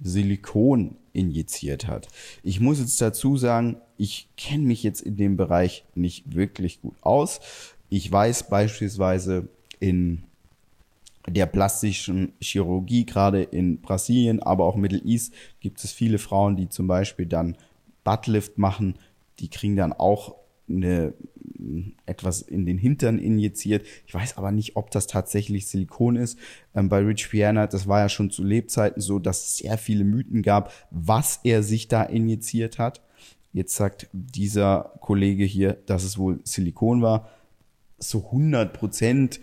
Silikon 0.00 0.96
injiziert 1.12 1.86
hat. 1.86 2.08
Ich 2.42 2.60
muss 2.60 2.78
jetzt 2.78 3.00
dazu 3.00 3.36
sagen, 3.36 3.78
ich 3.96 4.28
kenne 4.36 4.64
mich 4.64 4.82
jetzt 4.82 5.00
in 5.00 5.16
dem 5.16 5.36
Bereich 5.36 5.84
nicht 5.94 6.34
wirklich 6.34 6.80
gut 6.80 6.94
aus. 7.00 7.40
Ich 7.88 8.10
weiß 8.10 8.48
beispielsweise 8.48 9.48
in 9.80 10.22
der 11.26 11.46
plastischen 11.46 12.32
Chirurgie, 12.40 13.04
gerade 13.04 13.42
in 13.42 13.80
Brasilien, 13.80 14.42
aber 14.42 14.64
auch 14.64 14.76
Middle 14.76 15.02
East, 15.04 15.34
gibt 15.60 15.82
es 15.82 15.90
viele 15.90 16.18
Frauen, 16.18 16.56
die 16.56 16.68
zum 16.68 16.86
Beispiel 16.86 17.26
dann 17.26 17.56
Buttlift 18.04 18.56
machen. 18.56 18.94
Die 19.40 19.48
kriegen 19.48 19.76
dann 19.76 19.92
auch 19.92 20.36
eine, 20.68 21.14
etwas 22.06 22.42
in 22.42 22.66
den 22.66 22.78
Hintern 22.78 23.18
injiziert. 23.18 23.86
Ich 24.06 24.14
weiß 24.14 24.36
aber 24.36 24.52
nicht, 24.52 24.76
ob 24.76 24.90
das 24.90 25.06
tatsächlich 25.06 25.66
Silikon 25.66 26.16
ist. 26.16 26.38
Ähm, 26.74 26.88
bei 26.88 26.98
Rich 26.98 27.30
Piana, 27.30 27.66
das 27.66 27.88
war 27.88 28.00
ja 28.00 28.08
schon 28.08 28.30
zu 28.30 28.42
Lebzeiten 28.44 29.00
so, 29.00 29.18
dass 29.18 29.44
es 29.44 29.56
sehr 29.58 29.78
viele 29.78 30.04
Mythen 30.04 30.42
gab, 30.42 30.72
was 30.90 31.40
er 31.44 31.62
sich 31.62 31.88
da 31.88 32.02
injiziert 32.02 32.78
hat. 32.78 33.02
Jetzt 33.52 33.74
sagt 33.74 34.08
dieser 34.12 34.92
Kollege 35.00 35.44
hier, 35.44 35.78
dass 35.86 36.04
es 36.04 36.18
wohl 36.18 36.40
Silikon 36.44 37.02
war. 37.02 37.28
So 37.98 38.26
100 38.26 38.72
Prozent. 38.72 39.40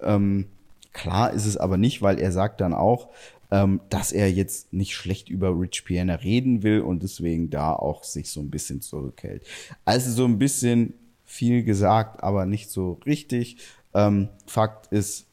Ähm, 0.00 0.46
klar 0.92 1.32
ist 1.32 1.44
es 1.44 1.56
aber 1.56 1.76
nicht, 1.76 2.00
weil 2.00 2.18
er 2.18 2.32
sagt 2.32 2.60
dann 2.60 2.72
auch, 2.72 3.08
ähm, 3.50 3.80
dass 3.88 4.12
er 4.12 4.30
jetzt 4.30 4.72
nicht 4.72 4.94
schlecht 4.94 5.28
über 5.28 5.58
Rich 5.58 5.84
Piana 5.84 6.16
reden 6.16 6.62
will 6.62 6.80
und 6.80 7.02
deswegen 7.02 7.50
da 7.50 7.72
auch 7.72 8.04
sich 8.04 8.30
so 8.30 8.40
ein 8.40 8.50
bisschen 8.50 8.80
zurückhält. 8.80 9.44
Also 9.84 10.10
so 10.10 10.24
ein 10.24 10.38
bisschen 10.38 10.94
viel 11.24 11.62
gesagt, 11.62 12.22
aber 12.22 12.46
nicht 12.46 12.70
so 12.70 13.00
richtig. 13.06 13.58
Ähm, 13.94 14.28
Fakt 14.46 14.92
ist, 14.92 15.26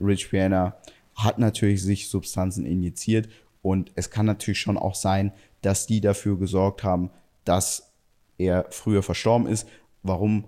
Rich 0.00 0.30
Piana 0.30 0.76
hat 1.14 1.38
natürlich 1.38 1.82
sich 1.82 2.08
Substanzen 2.08 2.64
injiziert 2.64 3.28
und 3.62 3.90
es 3.96 4.10
kann 4.10 4.26
natürlich 4.26 4.60
schon 4.60 4.78
auch 4.78 4.94
sein, 4.94 5.32
dass 5.62 5.86
die 5.86 6.00
dafür 6.00 6.38
gesorgt 6.38 6.84
haben, 6.84 7.10
dass 7.44 7.90
er 8.38 8.66
früher 8.70 9.02
verstorben 9.02 9.48
ist. 9.48 9.66
Warum? 10.04 10.44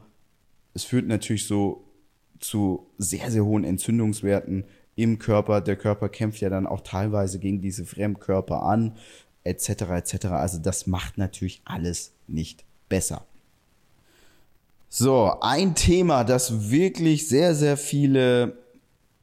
Es 0.74 0.84
führt 0.84 1.08
natürlich 1.08 1.46
so 1.46 1.84
zu 2.38 2.86
sehr, 2.98 3.30
sehr 3.30 3.44
hohen 3.44 3.64
Entzündungswerten 3.64 4.64
im 5.02 5.18
Körper. 5.18 5.60
Der 5.60 5.76
Körper 5.76 6.08
kämpft 6.08 6.40
ja 6.40 6.50
dann 6.50 6.66
auch 6.66 6.80
teilweise 6.80 7.38
gegen 7.38 7.60
diese 7.60 7.84
Fremdkörper 7.84 8.62
an, 8.62 8.96
etc. 9.44 9.68
etc. 9.68 10.26
Also 10.26 10.58
das 10.58 10.86
macht 10.86 11.18
natürlich 11.18 11.62
alles 11.64 12.12
nicht 12.26 12.64
besser. 12.88 13.24
So, 14.88 15.38
ein 15.40 15.74
Thema, 15.74 16.24
das 16.24 16.70
wirklich 16.70 17.28
sehr, 17.28 17.54
sehr 17.54 17.76
viele 17.76 18.58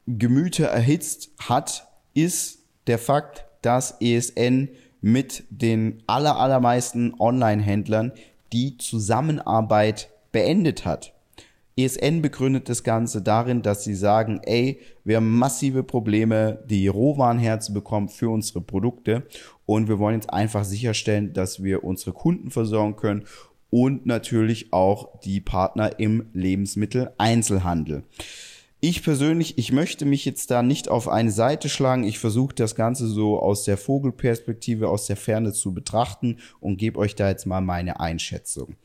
Gemüter 0.07 0.67
erhitzt 0.67 1.29
hat, 1.39 1.87
ist 2.13 2.59
der 2.87 2.97
Fakt, 2.97 3.45
dass 3.61 3.97
ESN 3.99 4.69
mit 5.01 5.43
den 5.49 6.01
aller, 6.07 6.37
allermeisten 6.37 7.13
Online-Händlern 7.19 8.13
die 8.53 8.77
Zusammenarbeit 8.77 10.09
beendet 10.31 10.85
hat. 10.85 11.13
ESN 11.77 12.21
begründet 12.23 12.69
das 12.69 12.83
Ganze 12.83 13.21
darin, 13.21 13.61
dass 13.61 13.83
sie 13.83 13.93
sagen, 13.93 14.41
ey, 14.43 14.79
wir 15.03 15.17
haben 15.17 15.37
massive 15.37 15.83
Probleme, 15.83 16.59
die 16.67 16.87
Rohwaren 16.87 17.37
herzubekommen 17.37 18.09
für 18.09 18.29
unsere 18.29 18.61
Produkte 18.61 19.27
und 19.65 19.87
wir 19.87 19.99
wollen 19.99 20.15
jetzt 20.15 20.33
einfach 20.33 20.63
sicherstellen, 20.63 21.33
dass 21.33 21.61
wir 21.61 21.83
unsere 21.83 22.13
Kunden 22.13 22.49
versorgen 22.49 22.95
können 22.95 23.25
und 23.69 24.05
natürlich 24.05 24.73
auch 24.73 25.19
die 25.21 25.39
Partner 25.39 25.99
im 25.99 26.25
Lebensmitteleinzelhandel. 26.33 28.03
Ich 28.79 29.03
persönlich, 29.03 29.57
ich 29.57 29.71
möchte 29.71 30.05
mich 30.05 30.23
jetzt 30.23 30.51
da 30.51 30.61
nicht 30.61 30.87
auf 30.87 31.07
eine 31.07 31.31
Seite 31.31 31.67
schlagen. 31.67 32.03
Ich 32.03 32.19
versuche 32.19 32.53
das 32.53 32.75
Ganze 32.75 33.07
so 33.07 33.39
aus 33.39 33.63
der 33.63 33.75
Vogelperspektive, 33.75 34.87
aus 34.87 35.07
der 35.07 35.17
Ferne 35.17 35.51
zu 35.51 35.73
betrachten 35.73 36.37
und 36.59 36.77
gebe 36.77 36.99
euch 36.99 37.15
da 37.15 37.27
jetzt 37.27 37.47
mal 37.47 37.61
meine 37.61 37.99
Einschätzung. 37.99 38.75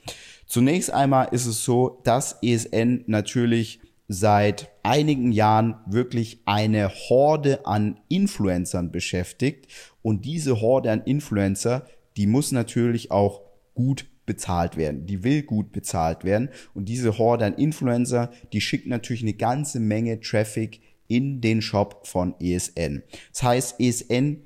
Zunächst 0.52 0.92
einmal 0.92 1.28
ist 1.30 1.46
es 1.46 1.64
so, 1.64 2.02
dass 2.04 2.36
ESN 2.42 3.04
natürlich 3.06 3.80
seit 4.06 4.70
einigen 4.82 5.32
Jahren 5.32 5.76
wirklich 5.86 6.42
eine 6.44 6.90
Horde 6.90 7.64
an 7.64 7.98
Influencern 8.10 8.92
beschäftigt 8.92 9.68
und 10.02 10.26
diese 10.26 10.60
Horde 10.60 10.92
an 10.92 11.04
Influencer, 11.04 11.86
die 12.18 12.26
muss 12.26 12.52
natürlich 12.52 13.10
auch 13.10 13.40
gut 13.72 14.04
bezahlt 14.26 14.76
werden. 14.76 15.06
Die 15.06 15.24
will 15.24 15.42
gut 15.42 15.72
bezahlt 15.72 16.22
werden. 16.22 16.50
Und 16.74 16.90
diese 16.90 17.16
Horde 17.16 17.46
an 17.46 17.54
Influencer, 17.54 18.30
die 18.52 18.60
schickt 18.60 18.86
natürlich 18.86 19.22
eine 19.22 19.32
ganze 19.32 19.80
Menge 19.80 20.20
Traffic 20.20 20.82
in 21.08 21.40
den 21.40 21.62
Shop 21.62 22.06
von 22.06 22.34
ESN. 22.38 23.02
Das 23.32 23.42
heißt, 23.42 23.80
ESN, 23.80 24.42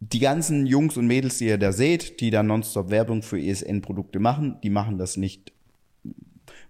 die 0.00 0.20
ganzen 0.20 0.66
Jungs 0.66 0.96
und 0.96 1.06
Mädels, 1.06 1.38
die 1.38 1.46
ihr 1.46 1.58
da 1.58 1.72
seht, 1.72 2.20
die 2.20 2.30
da 2.30 2.42
nonstop 2.42 2.90
Werbung 2.90 3.22
für 3.22 3.40
ESN-Produkte 3.40 4.20
machen, 4.20 4.58
die 4.62 4.70
machen 4.70 4.98
das 4.98 5.16
nicht 5.16 5.52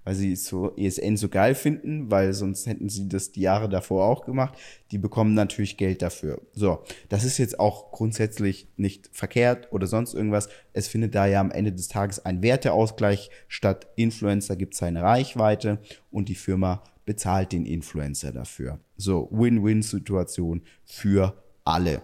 weil 0.08 0.14
sie 0.14 0.36
so 0.36 0.74
ESN 0.74 1.18
so 1.18 1.28
geil 1.28 1.54
finden, 1.54 2.10
weil 2.10 2.32
sonst 2.32 2.66
hätten 2.66 2.88
sie 2.88 3.10
das 3.10 3.30
die 3.30 3.42
Jahre 3.42 3.68
davor 3.68 4.06
auch 4.06 4.24
gemacht. 4.24 4.56
Die 4.90 4.96
bekommen 4.96 5.34
natürlich 5.34 5.76
Geld 5.76 6.00
dafür. 6.00 6.40
So, 6.54 6.82
das 7.10 7.24
ist 7.24 7.36
jetzt 7.36 7.60
auch 7.60 7.92
grundsätzlich 7.92 8.68
nicht 8.78 9.10
verkehrt 9.12 9.68
oder 9.70 9.86
sonst 9.86 10.14
irgendwas. 10.14 10.48
Es 10.72 10.88
findet 10.88 11.14
da 11.14 11.26
ja 11.26 11.40
am 11.40 11.50
Ende 11.50 11.72
des 11.72 11.88
Tages 11.88 12.24
ein 12.24 12.42
Werteausgleich 12.42 13.28
statt. 13.48 13.86
Influencer 13.96 14.56
gibt 14.56 14.74
seine 14.74 15.02
Reichweite 15.02 15.78
und 16.10 16.30
die 16.30 16.36
Firma 16.36 16.82
bezahlt 17.04 17.52
den 17.52 17.66
Influencer 17.66 18.32
dafür. 18.32 18.80
So, 18.96 19.28
Win-Win-Situation 19.30 20.62
für 20.86 21.34
alle. 21.64 22.00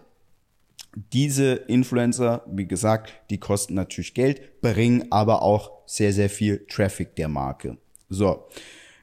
Diese 1.13 1.55
Influencer, 1.55 2.45
wie 2.47 2.67
gesagt, 2.67 3.13
die 3.31 3.39
kosten 3.39 3.75
natürlich 3.75 4.15
Geld, 4.15 4.61
bringen 4.61 5.11
aber 5.11 5.43
auch 5.43 5.73
sehr, 5.87 6.13
sehr 6.13 6.31
viel 6.31 6.67
Traffic 6.69 7.17
der 7.17 7.29
Marke. 7.29 7.79
So, 8.09 8.45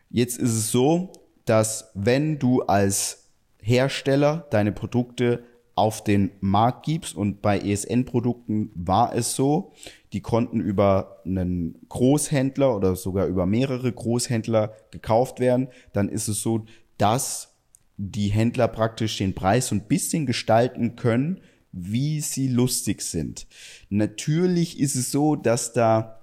jetzt 0.10 0.38
ist 0.38 0.53
es 0.53 0.71
so, 0.71 1.12
dass 1.45 1.91
wenn 1.93 2.39
du 2.39 2.62
als 2.62 3.29
Hersteller 3.62 4.47
deine 4.51 4.71
Produkte 4.71 5.43
auf 5.75 6.03
den 6.03 6.31
Markt 6.41 6.86
gibst 6.86 7.15
und 7.15 7.41
bei 7.41 7.60
ESN-Produkten 7.60 8.71
war 8.75 9.15
es 9.15 9.36
so, 9.36 9.73
die 10.13 10.21
konnten 10.21 10.60
über 10.60 11.21
einen 11.25 11.75
Großhändler 11.89 12.75
oder 12.75 12.95
sogar 12.95 13.27
über 13.27 13.45
mehrere 13.45 13.91
Großhändler 13.91 14.75
gekauft 14.91 15.39
werden, 15.39 15.69
dann 15.93 16.10
ist 16.10 16.27
es 16.27 16.41
so, 16.41 16.65
dass 16.97 17.55
die 17.97 18.27
Händler 18.27 18.67
praktisch 18.67 19.17
den 19.17 19.34
Preis 19.34 19.67
so 19.67 19.75
ein 19.75 19.88
bisschen 19.88 20.25
gestalten 20.25 20.95
können, 20.95 21.41
wie 21.71 22.21
sie 22.21 22.47
lustig 22.47 23.01
sind. 23.01 23.47
Natürlich 23.89 24.79
ist 24.79 24.95
es 24.95 25.12
so, 25.12 25.36
dass 25.36 25.73
da 25.73 26.19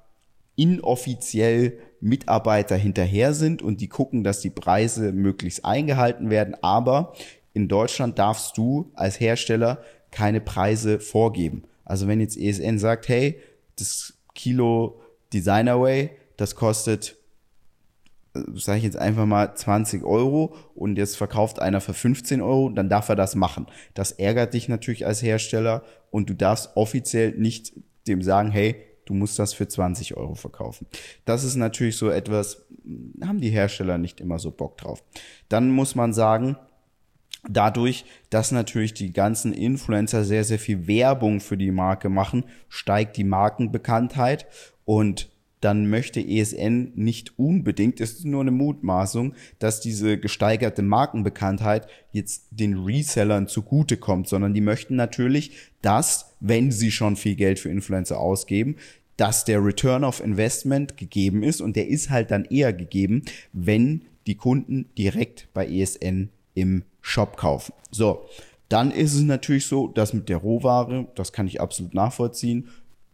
inoffiziell 0.57 1.79
Mitarbeiter 2.01 2.77
hinterher 2.77 3.33
sind 3.33 3.63
und 3.63 3.81
die 3.81 3.89
gucken, 3.89 4.25
dass 4.25 4.41
die 4.41 4.51
Preise 4.51 5.13
möglichst 5.13 5.65
eingehalten 5.65 6.31
werden. 6.31 6.57
Aber 6.63 7.15
in 7.55 7.69
Deutschland 7.69 8.19
darfst 8.19 8.57
du 8.59 8.91
als 8.95 9.21
Hersteller 9.21 9.83
keine 10.11 10.41
Preise 10.41 11.01
vorgeben. 11.01 11.63
Also 11.85 12.09
wenn 12.09 12.21
jetzt 12.21 12.37
ESN 12.37 12.79
sagt, 12.79 13.09
hey, 13.09 13.41
das 13.77 14.15
Kilo 14.35 15.01
Designerway, 15.33 16.11
das 16.37 16.55
kostet, 16.55 17.18
sage 18.55 18.79
ich 18.79 18.85
jetzt 18.85 18.99
einfach 18.99 19.27
mal 19.27 19.55
20 19.55 20.05
Euro 20.05 20.55
und 20.75 20.97
jetzt 20.97 21.17
verkauft 21.17 21.61
einer 21.61 21.81
für 21.81 21.95
15 21.95 22.41
Euro, 22.41 22.71
dann 22.71 22.89
darf 22.89 23.09
er 23.09 23.17
das 23.17 23.35
machen. 23.35 23.67
Das 23.95 24.13
ärgert 24.13 24.55
dich 24.55 24.69
natürlich 24.69 25.07
als 25.07 25.23
Hersteller 25.23 25.83
und 26.11 26.29
du 26.31 26.35
darfst 26.35 26.77
offiziell 26.77 27.33
nicht 27.33 27.73
dem 28.07 28.23
sagen, 28.23 28.51
hey, 28.51 28.77
du 29.05 29.15
musst 29.15 29.39
das 29.39 29.55
für 29.55 29.69
20 29.69 30.17
Euro 30.17 30.35
verkaufen. 30.35 30.87
Das 31.25 31.45
ist 31.45 31.57
natürlich 31.57 31.97
so 31.97 32.11
etwas, 32.11 32.67
haben 33.23 33.41
die 33.41 33.51
Hersteller 33.51 33.99
nicht 33.99 34.21
immer 34.21 34.39
so 34.39 34.51
Bock 34.51 34.77
drauf. 34.79 35.03
Dann 35.49 35.71
muss 35.71 35.95
man 35.95 36.13
sagen, 36.13 36.57
dadurch, 37.49 38.05
dass 38.31 38.53
natürlich 38.53 38.95
die 38.95 39.13
ganzen 39.13 39.53
Influencer 39.53 40.25
sehr, 40.25 40.45
sehr 40.45 40.59
viel 40.59 40.87
Werbung 40.87 41.41
für 41.41 41.57
die 41.57 41.71
Marke 41.71 42.09
machen, 42.09 42.45
steigt 42.69 43.17
die 43.17 43.25
Markenbekanntheit 43.25 44.47
und 44.85 45.31
dann 45.61 45.91
möchte 45.91 46.21
ESN 46.21 46.93
nicht 46.95 47.39
unbedingt, 47.39 48.01
es 48.01 48.13
ist 48.13 48.25
nur 48.25 48.43
eine 48.43 48.51
Mutmaßung, 48.51 49.35
dass 49.59 49.81
diese 49.81 50.19
gesteigerte 50.19 50.83
Markenbekanntheit 50.83 51.89
jetzt 52.13 52.47
den 52.51 52.79
Resellern 52.85 53.49
zugutekommt, 53.49 54.29
sondern 54.29 54.55
die 54.55 54.61
möchten 54.61 54.97
natürlich, 54.97 55.53
dass, 55.83 56.35
wenn 56.41 56.71
sie 56.71 56.91
schon 56.91 57.17
viel 57.17 57.35
Geld 57.35 57.59
für 57.59 57.71
Influencer 57.71 58.19
ausgeben, 58.21 58.77
dass 59.17 59.45
der 59.45 59.65
Return 59.65 60.05
of 60.05 60.21
Investment 60.21 60.97
gegeben 60.97 61.43
ist 61.43 61.61
und 61.61 61.75
der 61.75 61.89
ist 61.89 62.09
halt 62.09 62.31
dann 62.31 62.45
eher 62.45 62.73
gegeben, 62.73 63.23
wenn 63.53 64.03
die 64.27 64.37
Kunden 64.37 64.87
direkt 64.97 65.49
bei 65.55 65.67
ESN 65.67 66.29
im 66.55 66.85
Shop 67.01 67.37
kaufen. 67.37 67.73
So, 67.91 68.27
dann 68.69 68.91
ist 68.91 69.15
es 69.15 69.23
natürlich 69.23 69.67
so, 69.67 69.89
dass 69.89 70.13
mit 70.13 70.29
der 70.29 70.37
Rohware, 70.37 71.09
das 71.15 71.33
kann 71.33 71.47
ich 71.47 71.61
absolut 71.61 71.95
nachvollziehen, 71.95 72.69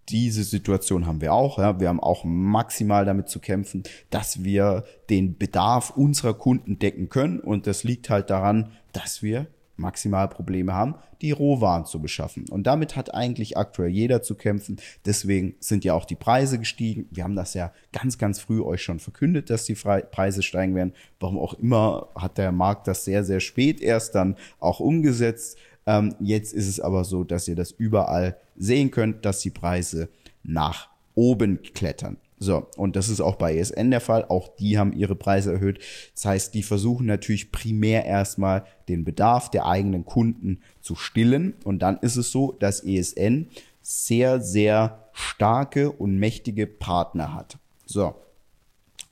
diese 0.08 0.44
Situation 0.44 1.06
haben 1.06 1.20
wir 1.20 1.32
auch. 1.32 1.58
Ja. 1.58 1.80
Wir 1.80 1.88
haben 1.88 2.00
auch 2.00 2.24
maximal 2.24 3.04
damit 3.04 3.28
zu 3.28 3.40
kämpfen, 3.40 3.82
dass 4.10 4.44
wir 4.44 4.84
den 5.10 5.38
Bedarf 5.38 5.90
unserer 5.90 6.34
Kunden 6.34 6.78
decken 6.78 7.08
können. 7.08 7.40
Und 7.40 7.66
das 7.66 7.84
liegt 7.84 8.10
halt 8.10 8.30
daran, 8.30 8.70
dass 8.92 9.22
wir 9.22 9.46
maximal 9.76 10.28
Probleme 10.28 10.72
haben, 10.72 10.94
die 11.20 11.32
Rohwaren 11.32 11.84
zu 11.84 12.00
beschaffen. 12.00 12.46
Und 12.48 12.66
damit 12.66 12.96
hat 12.96 13.14
eigentlich 13.14 13.56
aktuell 13.56 13.90
jeder 13.90 14.22
zu 14.22 14.34
kämpfen. 14.34 14.76
Deswegen 15.04 15.56
sind 15.58 15.84
ja 15.84 15.94
auch 15.94 16.04
die 16.04 16.14
Preise 16.14 16.58
gestiegen. 16.58 17.08
Wir 17.10 17.24
haben 17.24 17.36
das 17.36 17.54
ja 17.54 17.72
ganz, 17.92 18.18
ganz 18.18 18.38
früh 18.38 18.62
euch 18.62 18.82
schon 18.82 19.00
verkündet, 19.00 19.50
dass 19.50 19.64
die 19.64 19.74
Preise 19.74 20.42
steigen 20.42 20.74
werden. 20.74 20.92
Warum 21.18 21.38
auch 21.38 21.54
immer 21.54 22.08
hat 22.14 22.38
der 22.38 22.52
Markt 22.52 22.86
das 22.86 23.04
sehr, 23.04 23.24
sehr 23.24 23.40
spät 23.40 23.80
erst 23.80 24.14
dann 24.14 24.36
auch 24.60 24.80
umgesetzt. 24.80 25.58
Ähm, 25.86 26.14
jetzt 26.20 26.52
ist 26.52 26.68
es 26.68 26.80
aber 26.80 27.04
so, 27.04 27.24
dass 27.24 27.48
ihr 27.48 27.56
das 27.56 27.70
überall 27.70 28.36
sehen 28.56 28.90
könnt, 28.90 29.24
dass 29.24 29.40
die 29.40 29.50
Preise 29.50 30.08
nach 30.42 30.88
oben 31.14 31.62
klettern. 31.62 32.16
So, 32.38 32.66
und 32.76 32.96
das 32.96 33.08
ist 33.08 33.20
auch 33.20 33.36
bei 33.36 33.56
ESN 33.56 33.90
der 33.90 34.00
Fall. 34.00 34.26
Auch 34.28 34.48
die 34.56 34.76
haben 34.78 34.92
ihre 34.92 35.14
Preise 35.14 35.52
erhöht. 35.52 35.78
Das 36.14 36.26
heißt, 36.26 36.54
die 36.54 36.62
versuchen 36.62 37.06
natürlich 37.06 37.52
primär 37.52 38.04
erstmal 38.04 38.66
den 38.88 39.04
Bedarf 39.04 39.50
der 39.50 39.66
eigenen 39.66 40.04
Kunden 40.04 40.60
zu 40.80 40.94
stillen. 40.94 41.54
Und 41.64 41.80
dann 41.80 41.98
ist 41.98 42.16
es 42.16 42.30
so, 42.30 42.52
dass 42.52 42.84
ESN 42.84 43.48
sehr, 43.80 44.40
sehr 44.40 45.08
starke 45.12 45.92
und 45.92 46.18
mächtige 46.18 46.66
Partner 46.66 47.34
hat. 47.34 47.58
So. 47.86 48.14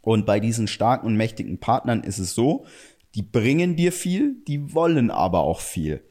Und 0.03 0.27
bei 0.27 0.41
diesen 0.41 0.67
starken 0.67 1.07
und 1.07 1.17
mächtigen 1.17 1.59
Partnern 1.59 2.03
ist 2.03 2.19
es 2.19 2.35
so, 2.35 2.67
die 3.15 3.23
bringen 3.23 3.77
dir 3.77 3.93
viel, 3.93 4.37
die 4.49 4.75
wollen 4.75 5.11
aber 5.11 5.41
auch 5.41 5.61
viel. 5.61 6.03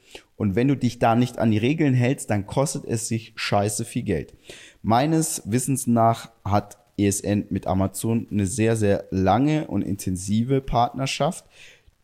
Und 0.41 0.55
wenn 0.55 0.69
du 0.69 0.75
dich 0.75 0.97
da 0.97 1.15
nicht 1.15 1.37
an 1.37 1.51
die 1.51 1.59
Regeln 1.59 1.93
hältst, 1.93 2.31
dann 2.31 2.47
kostet 2.47 2.83
es 2.85 3.07
sich 3.07 3.31
scheiße 3.35 3.85
viel 3.85 4.01
Geld. 4.01 4.33
Meines 4.81 5.43
Wissens 5.45 5.85
nach 5.85 6.31
hat 6.43 6.79
ESN 6.97 7.45
mit 7.51 7.67
Amazon 7.67 8.25
eine 8.31 8.47
sehr, 8.47 8.75
sehr 8.75 9.05
lange 9.11 9.67
und 9.67 9.83
intensive 9.83 10.59
Partnerschaft. 10.61 11.45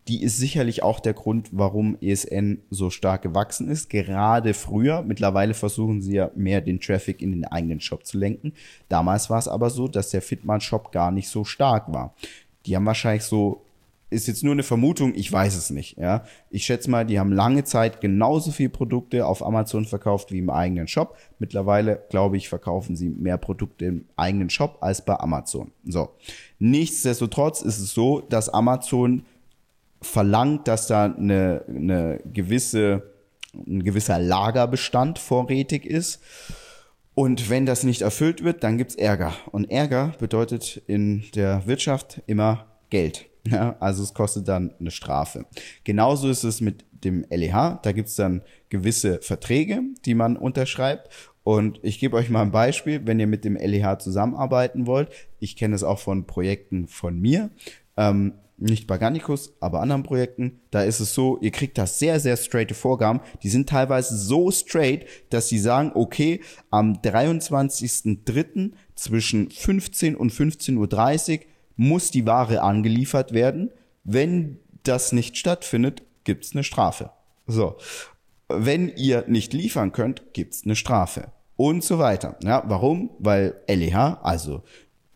Die 0.08 0.22
ist 0.22 0.38
sicherlich 0.38 0.84
auch 0.84 1.00
der 1.00 1.16
Grund, 1.16 1.50
warum 1.52 1.98
ESN 2.00 2.60
so 2.70 2.92
stark 2.92 3.24
gewachsen 3.24 3.70
ist. 3.70 3.90
Gerade 3.90 4.54
früher, 4.54 5.02
mittlerweile 5.02 5.56
versuchen 5.56 6.04
sie 6.04 6.18
ja 6.18 6.30
mehr 6.36 6.62
den 6.62 6.80
Traffic 6.80 7.24
in 7.24 7.32
den 7.32 7.46
eigenen 7.46 7.80
Shop 7.80 8.06
zu 8.06 8.20
lenken. 8.20 8.54
Damals 8.88 9.32
war 9.32 9.40
es 9.40 9.48
aber 9.48 9.72
so, 9.72 9.88
dass 9.88 10.12
der 10.12 10.22
Fitman 10.22 10.62
Shop 10.62 10.92
gar 10.92 11.10
nicht 11.10 11.30
so 11.30 11.44
stark 11.44 11.92
war. 11.92 12.14
Die 12.68 12.76
haben 12.76 12.86
wahrscheinlich 12.86 13.24
so 13.24 13.64
ist 14.10 14.28
jetzt 14.28 14.44
nur 14.44 14.54
eine 14.54 14.64
Vermutung, 14.64 15.14
ich 15.16 15.32
weiß 15.32 15.56
es 15.56 15.70
nicht. 15.70 15.98
Ja, 15.98 16.24
ich 16.50 16.66
schätze 16.66 16.90
mal, 16.90 17.06
die 17.06 17.20
haben 17.20 17.32
lange 17.32 17.64
Zeit 17.64 18.00
genauso 18.00 18.52
viel 18.52 18.70
Produkte 18.70 19.26
auf 19.26 19.46
Amazon 19.46 19.86
verkauft 19.86 20.32
wie 20.32 20.40
im 20.40 20.50
eigenen 20.50 20.88
Shop. 20.88 21.18
Mittlerweile 21.40 22.06
glaube 22.10 22.38
ich, 22.38 22.50
verkaufen 22.50 22.96
sie 22.96 23.10
mehr 23.10 23.38
Produkte 23.38 23.86
im 23.86 24.06
eigenen 24.16 24.50
Shop 24.50 24.78
als 24.82 25.04
bei 25.04 25.20
Amazon. 25.20 25.72
So, 25.84 26.10
nichtsdestotrotz 26.60 27.62
ist 27.62 27.80
es 27.80 27.94
so, 27.94 28.22
dass 28.22 28.50
Amazon 28.50 29.26
verlangt, 30.02 30.68
dass 30.68 30.88
da 30.88 31.06
eine, 31.06 31.64
eine 31.68 32.20
gewisse 32.34 33.18
ein 33.66 33.84
gewisser 33.84 34.20
Lagerbestand 34.20 35.20
vorrätig 35.20 35.86
ist. 35.86 36.22
Und 37.16 37.50
wenn 37.50 37.66
das 37.66 37.84
nicht 37.84 38.02
erfüllt 38.02 38.44
wird, 38.44 38.64
dann 38.64 38.78
gibt's 38.78 38.96
Ärger. 38.96 39.34
Und 39.52 39.72
Ärger 39.72 40.14
bedeutet 40.20 40.82
in 40.86 41.24
der 41.34 41.66
Wirtschaft 41.66 42.22
immer 42.28 42.68
Geld. 42.90 43.26
Ja, 43.52 43.76
also 43.80 44.04
es 44.04 44.14
kostet 44.14 44.48
dann 44.48 44.74
eine 44.80 44.92
Strafe. 44.92 45.46
Genauso 45.84 46.30
ist 46.30 46.44
es 46.44 46.62
mit 46.62 46.86
dem 46.92 47.26
LEH. 47.30 47.80
Da 47.84 47.92
gibt's 47.92 48.16
dann 48.16 48.42
gewisse 48.70 49.20
Verträge, 49.22 49.82
die 50.06 50.16
man 50.16 50.38
unterschreibt. 50.38 51.10
Und 51.44 51.80
ich 51.82 52.00
gebe 52.00 52.18
euch 52.18 52.30
mal 52.30 52.42
ein 52.42 52.52
Beispiel, 52.52 53.06
wenn 53.06 53.20
ihr 53.20 53.28
mit 53.28 53.46
dem 53.46 53.56
LEH 53.56 54.00
zusammenarbeiten 54.00 54.86
wollt. 54.86 55.10
Ich 55.40 55.56
kenne 55.56 55.76
es 55.76 55.84
auch 55.84 56.00
von 56.00 56.28
Projekten 56.28 56.88
von 56.88 57.20
mir. 57.20 57.52
Ähm, 57.96 58.34
nicht 58.58 58.88
bei 58.88 58.98
Garnicus, 58.98 59.54
aber 59.60 59.82
anderen 59.82 60.04
Projekten, 60.04 60.60
da 60.72 60.82
ist 60.82 61.00
es 61.00 61.14
so, 61.14 61.38
ihr 61.42 61.52
kriegt 61.52 61.78
das 61.78 62.00
sehr, 62.00 62.20
sehr 62.20 62.36
straighte 62.38 62.74
Vorgaben. 62.74 63.22
Die 63.44 63.50
sind 63.50 63.70
teilweise 63.70 64.18
so 64.18 64.50
straight, 64.50 65.06
dass 65.30 65.48
sie 65.48 65.60
sagen, 65.60 65.92
okay, 65.94 66.42
am 66.72 66.94
23.03. 66.94 68.72
zwischen 68.96 69.52
15 69.52 70.16
und 70.16 70.32
15.30 70.32 71.40
Uhr 71.40 71.46
muss 71.78 72.12
die 72.12 72.26
Ware 72.26 72.62
angeliefert 72.62 73.32
werden. 73.32 73.72
Wenn 74.04 74.60
das 74.84 75.12
nicht 75.12 75.38
stattfindet, 75.38 76.04
gibt's 76.24 76.54
eine 76.54 76.64
Strafe. 76.64 77.12
So. 77.46 77.78
Wenn 78.50 78.90
ihr 78.96 79.26
nicht 79.28 79.54
liefern 79.54 79.92
könnt, 79.92 80.34
gibt's 80.34 80.64
eine 80.64 80.76
Strafe. 80.76 81.32
Und 81.56 81.84
so 81.84 82.00
weiter. 82.00 82.38
Ja, 82.44 82.64
warum? 82.68 83.10
Weil 83.20 83.56
LEH, 83.68 84.20
also 84.22 84.64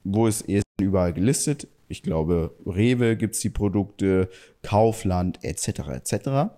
wo 0.04 0.28
ist 0.28 0.48
ESN 0.50 0.64
überall 0.80 1.14
gelistet? 1.14 1.68
Ich 1.88 2.02
glaube, 2.04 2.56
Rewe 2.66 3.18
gibt's 3.18 3.42
die 3.42 3.50
Produkte, 3.50 4.30
Kaufland 4.64 5.44
etc. 5.44 5.90
etc. 5.90 6.52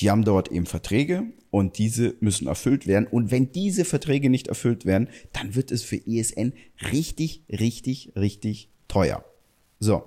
Die 0.00 0.10
haben 0.10 0.24
dort 0.24 0.50
eben 0.50 0.66
Verträge 0.66 1.24
und 1.50 1.78
diese 1.78 2.14
müssen 2.20 2.46
erfüllt 2.46 2.86
werden. 2.86 3.06
Und 3.06 3.30
wenn 3.30 3.52
diese 3.52 3.84
Verträge 3.84 4.30
nicht 4.30 4.48
erfüllt 4.48 4.86
werden, 4.86 5.08
dann 5.32 5.54
wird 5.54 5.70
es 5.70 5.82
für 5.82 6.00
ESN 6.06 6.54
richtig, 6.90 7.44
richtig, 7.50 8.12
richtig 8.16 8.70
teuer. 8.88 9.24
So, 9.78 10.04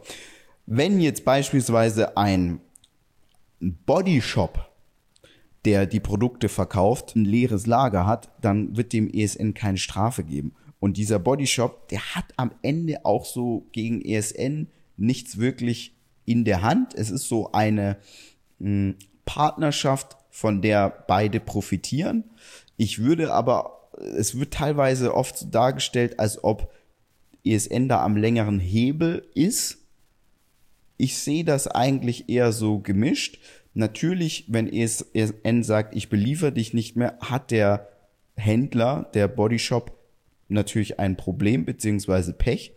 wenn 0.66 1.00
jetzt 1.00 1.26
beispielsweise 1.26 2.18
ein 2.18 2.60
Bodyshop, 3.60 4.72
der 5.66 5.86
die 5.86 6.00
Produkte 6.00 6.50
verkauft, 6.50 7.16
ein 7.16 7.26
leeres 7.26 7.68
Lager 7.68 8.06
hat, 8.06 8.30
dann 8.42 8.76
wird 8.76 8.94
dem 8.94 9.10
ESN 9.10 9.54
keine 9.54 9.78
Strafe 9.78 10.24
geben. 10.24 10.54
Und 10.80 10.98
dieser 10.98 11.20
Bodyshop, 11.20 11.88
der 11.90 12.16
hat 12.16 12.26
am 12.36 12.52
Ende 12.62 13.06
auch 13.06 13.26
so 13.26 13.68
gegen 13.72 14.02
ESN 14.02 14.68
nichts 14.98 15.38
wirklich 15.38 15.96
in 16.26 16.44
der 16.44 16.62
Hand. 16.62 16.94
Es 16.94 17.10
ist 17.10 17.28
so 17.28 17.52
eine 17.54 17.98
hm, 18.60 18.96
Partnerschaft, 19.26 20.18
von 20.30 20.64
der 20.64 20.90
beide 21.08 21.40
profitieren. 21.40 22.24
Ich 22.76 23.00
würde 23.00 23.32
aber, 23.32 23.88
es 24.18 24.40
wird 24.40 24.54
teilweise 24.54 25.14
oft 25.14 25.54
dargestellt, 25.54 26.20
als 26.20 26.44
ob 26.44 26.74
ESN 27.46 27.88
da 27.88 28.04
am 28.04 28.18
längeren 28.18 28.60
Hebel 28.60 29.28
ist. 29.36 29.78
Ich 30.98 31.20
sehe 31.20 31.44
das 31.44 31.68
eigentlich 31.68 32.30
eher 32.30 32.52
so 32.52 32.80
gemischt. 32.80 33.40
Natürlich, 33.76 34.46
wenn 34.48 34.72
ESN 34.72 35.64
sagt, 35.64 35.96
ich 35.96 36.10
beliefere 36.10 36.52
dich 36.52 36.74
nicht 36.74 36.96
mehr, 36.96 37.18
hat 37.22 37.52
der 37.52 37.90
Händler, 38.36 39.10
der 39.14 39.28
Bodyshop 39.28 39.96
natürlich 40.48 41.00
ein 41.00 41.16
Problem 41.16 41.66
beziehungsweise 41.66 42.34
Pech. 42.34 42.74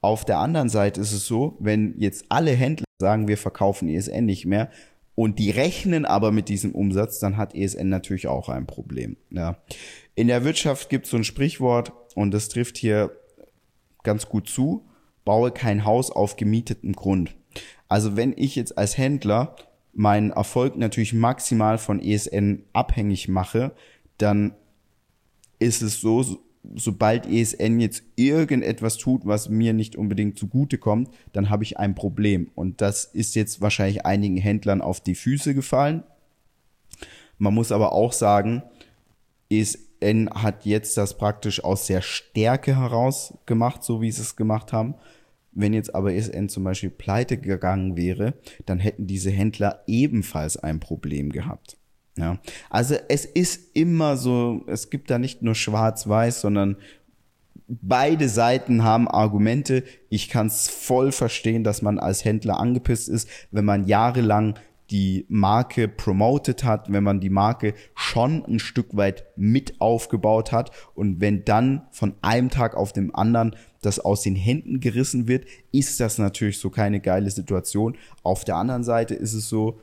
Auf 0.00 0.24
der 0.24 0.38
anderen 0.38 0.68
Seite 0.68 1.00
ist 1.00 1.12
es 1.12 1.26
so, 1.26 1.56
wenn 1.60 1.94
jetzt 1.98 2.26
alle 2.28 2.52
Händler 2.52 2.86
sagen, 3.00 3.28
wir 3.28 3.38
verkaufen 3.38 3.88
ESN 3.88 4.24
nicht 4.24 4.46
mehr 4.46 4.70
und 5.16 5.38
die 5.40 5.50
rechnen 5.50 6.04
aber 6.04 6.30
mit 6.30 6.48
diesem 6.48 6.72
Umsatz, 6.72 7.18
dann 7.18 7.36
hat 7.36 7.54
ESN 7.54 7.88
natürlich 7.88 8.28
auch 8.28 8.48
ein 8.48 8.66
Problem. 8.66 9.16
Ja. 9.30 9.56
In 10.14 10.28
der 10.28 10.44
Wirtschaft 10.44 10.88
gibt 10.90 11.06
es 11.06 11.10
so 11.10 11.16
ein 11.16 11.24
Sprichwort 11.24 11.92
und 12.14 12.32
das 12.32 12.48
trifft 12.48 12.76
hier 12.76 13.10
ganz 14.04 14.28
gut 14.28 14.48
zu, 14.48 14.86
baue 15.24 15.50
kein 15.50 15.84
Haus 15.84 16.10
auf 16.10 16.36
gemietetem 16.36 16.92
Grund. 16.92 17.34
Also 17.88 18.16
wenn 18.16 18.34
ich 18.36 18.56
jetzt 18.56 18.76
als 18.76 18.98
Händler 18.98 19.56
meinen 19.94 20.30
Erfolg 20.30 20.76
natürlich 20.76 21.14
maximal 21.14 21.78
von 21.78 21.98
ESN 22.00 22.64
abhängig 22.74 23.28
mache, 23.28 23.72
dann 24.18 24.54
ist 25.58 25.80
es 25.80 26.00
so, 26.00 26.45
sobald 26.74 27.26
ESN 27.26 27.80
jetzt 27.80 28.02
irgendetwas 28.16 28.96
tut, 28.96 29.26
was 29.26 29.48
mir 29.48 29.72
nicht 29.72 29.96
unbedingt 29.96 30.38
zugute 30.38 30.78
kommt, 30.78 31.10
dann 31.32 31.50
habe 31.50 31.64
ich 31.64 31.78
ein 31.78 31.94
Problem. 31.94 32.50
Und 32.54 32.80
das 32.80 33.04
ist 33.04 33.34
jetzt 33.34 33.60
wahrscheinlich 33.60 34.04
einigen 34.04 34.36
Händlern 34.36 34.82
auf 34.82 35.00
die 35.00 35.14
Füße 35.14 35.54
gefallen. 35.54 36.02
Man 37.38 37.54
muss 37.54 37.72
aber 37.72 37.92
auch 37.92 38.12
sagen, 38.12 38.62
ESN 39.50 40.30
hat 40.30 40.64
jetzt 40.64 40.96
das 40.96 41.16
praktisch 41.16 41.62
aus 41.62 41.86
der 41.86 42.02
Stärke 42.02 42.76
heraus 42.76 43.34
gemacht, 43.46 43.82
so 43.84 44.00
wie 44.00 44.10
sie 44.10 44.22
es 44.22 44.36
gemacht 44.36 44.72
haben. 44.72 44.94
Wenn 45.52 45.72
jetzt 45.72 45.94
aber 45.94 46.12
ESN 46.12 46.48
zum 46.48 46.64
Beispiel 46.64 46.90
pleite 46.90 47.38
gegangen 47.38 47.96
wäre, 47.96 48.34
dann 48.66 48.78
hätten 48.78 49.06
diese 49.06 49.30
Händler 49.30 49.82
ebenfalls 49.86 50.56
ein 50.56 50.80
Problem 50.80 51.30
gehabt. 51.30 51.78
Ja, 52.16 52.38
also 52.70 52.94
es 53.08 53.26
ist 53.26 53.76
immer 53.76 54.16
so, 54.16 54.62
es 54.66 54.88
gibt 54.88 55.10
da 55.10 55.18
nicht 55.18 55.42
nur 55.42 55.54
schwarz-weiß, 55.54 56.40
sondern 56.40 56.76
beide 57.68 58.28
Seiten 58.28 58.84
haben 58.84 59.08
Argumente. 59.08 59.84
Ich 60.08 60.28
kann 60.28 60.46
es 60.46 60.68
voll 60.68 61.12
verstehen, 61.12 61.62
dass 61.62 61.82
man 61.82 61.98
als 61.98 62.24
Händler 62.24 62.58
angepisst 62.58 63.08
ist, 63.08 63.28
wenn 63.50 63.64
man 63.64 63.86
jahrelang 63.86 64.54
die 64.90 65.26
Marke 65.28 65.88
promoted 65.88 66.62
hat, 66.62 66.92
wenn 66.92 67.02
man 67.02 67.20
die 67.20 67.30
Marke 67.30 67.74
schon 67.96 68.44
ein 68.44 68.60
Stück 68.60 68.96
weit 68.96 69.26
mit 69.36 69.80
aufgebaut 69.80 70.52
hat 70.52 70.70
und 70.94 71.20
wenn 71.20 71.44
dann 71.44 71.82
von 71.90 72.14
einem 72.22 72.50
Tag 72.50 72.76
auf 72.76 72.92
dem 72.92 73.14
anderen 73.14 73.56
das 73.82 73.98
aus 73.98 74.22
den 74.22 74.36
Händen 74.36 74.78
gerissen 74.78 75.26
wird, 75.26 75.46
ist 75.72 75.98
das 75.98 76.18
natürlich 76.18 76.58
so 76.58 76.70
keine 76.70 77.00
geile 77.00 77.30
Situation. 77.30 77.96
Auf 78.22 78.44
der 78.44 78.56
anderen 78.56 78.84
Seite 78.84 79.14
ist 79.14 79.34
es 79.34 79.48
so, 79.48 79.80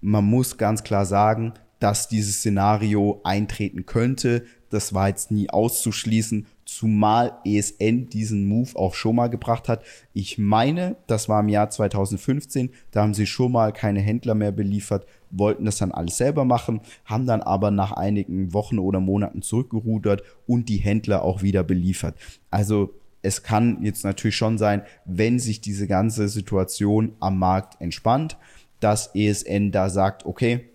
man 0.00 0.24
muss 0.24 0.56
ganz 0.56 0.84
klar 0.84 1.04
sagen, 1.04 1.52
dass 1.86 2.08
dieses 2.08 2.38
Szenario 2.38 3.20
eintreten 3.22 3.86
könnte. 3.86 4.44
Das 4.70 4.92
war 4.92 5.06
jetzt 5.06 5.30
nie 5.30 5.50
auszuschließen, 5.50 6.48
zumal 6.64 7.34
ESN 7.44 8.08
diesen 8.08 8.48
Move 8.48 8.70
auch 8.74 8.94
schon 8.94 9.14
mal 9.14 9.28
gebracht 9.28 9.68
hat. 9.68 9.84
Ich 10.12 10.36
meine, 10.36 10.96
das 11.06 11.28
war 11.28 11.38
im 11.38 11.48
Jahr 11.48 11.70
2015, 11.70 12.70
da 12.90 13.02
haben 13.02 13.14
sie 13.14 13.28
schon 13.28 13.52
mal 13.52 13.72
keine 13.72 14.00
Händler 14.00 14.34
mehr 14.34 14.50
beliefert, 14.50 15.06
wollten 15.30 15.64
das 15.64 15.78
dann 15.78 15.92
alles 15.92 16.16
selber 16.16 16.44
machen, 16.44 16.80
haben 17.04 17.24
dann 17.24 17.40
aber 17.40 17.70
nach 17.70 17.92
einigen 17.92 18.52
Wochen 18.52 18.80
oder 18.80 18.98
Monaten 18.98 19.42
zurückgerudert 19.42 20.24
und 20.48 20.68
die 20.68 20.78
Händler 20.78 21.22
auch 21.22 21.42
wieder 21.42 21.62
beliefert. 21.62 22.16
Also 22.50 22.94
es 23.22 23.44
kann 23.44 23.84
jetzt 23.84 24.02
natürlich 24.02 24.34
schon 24.34 24.58
sein, 24.58 24.82
wenn 25.04 25.38
sich 25.38 25.60
diese 25.60 25.86
ganze 25.86 26.28
Situation 26.28 27.12
am 27.20 27.38
Markt 27.38 27.80
entspannt, 27.80 28.38
dass 28.80 29.14
ESN 29.14 29.70
da 29.70 29.88
sagt, 29.88 30.26
okay, 30.26 30.68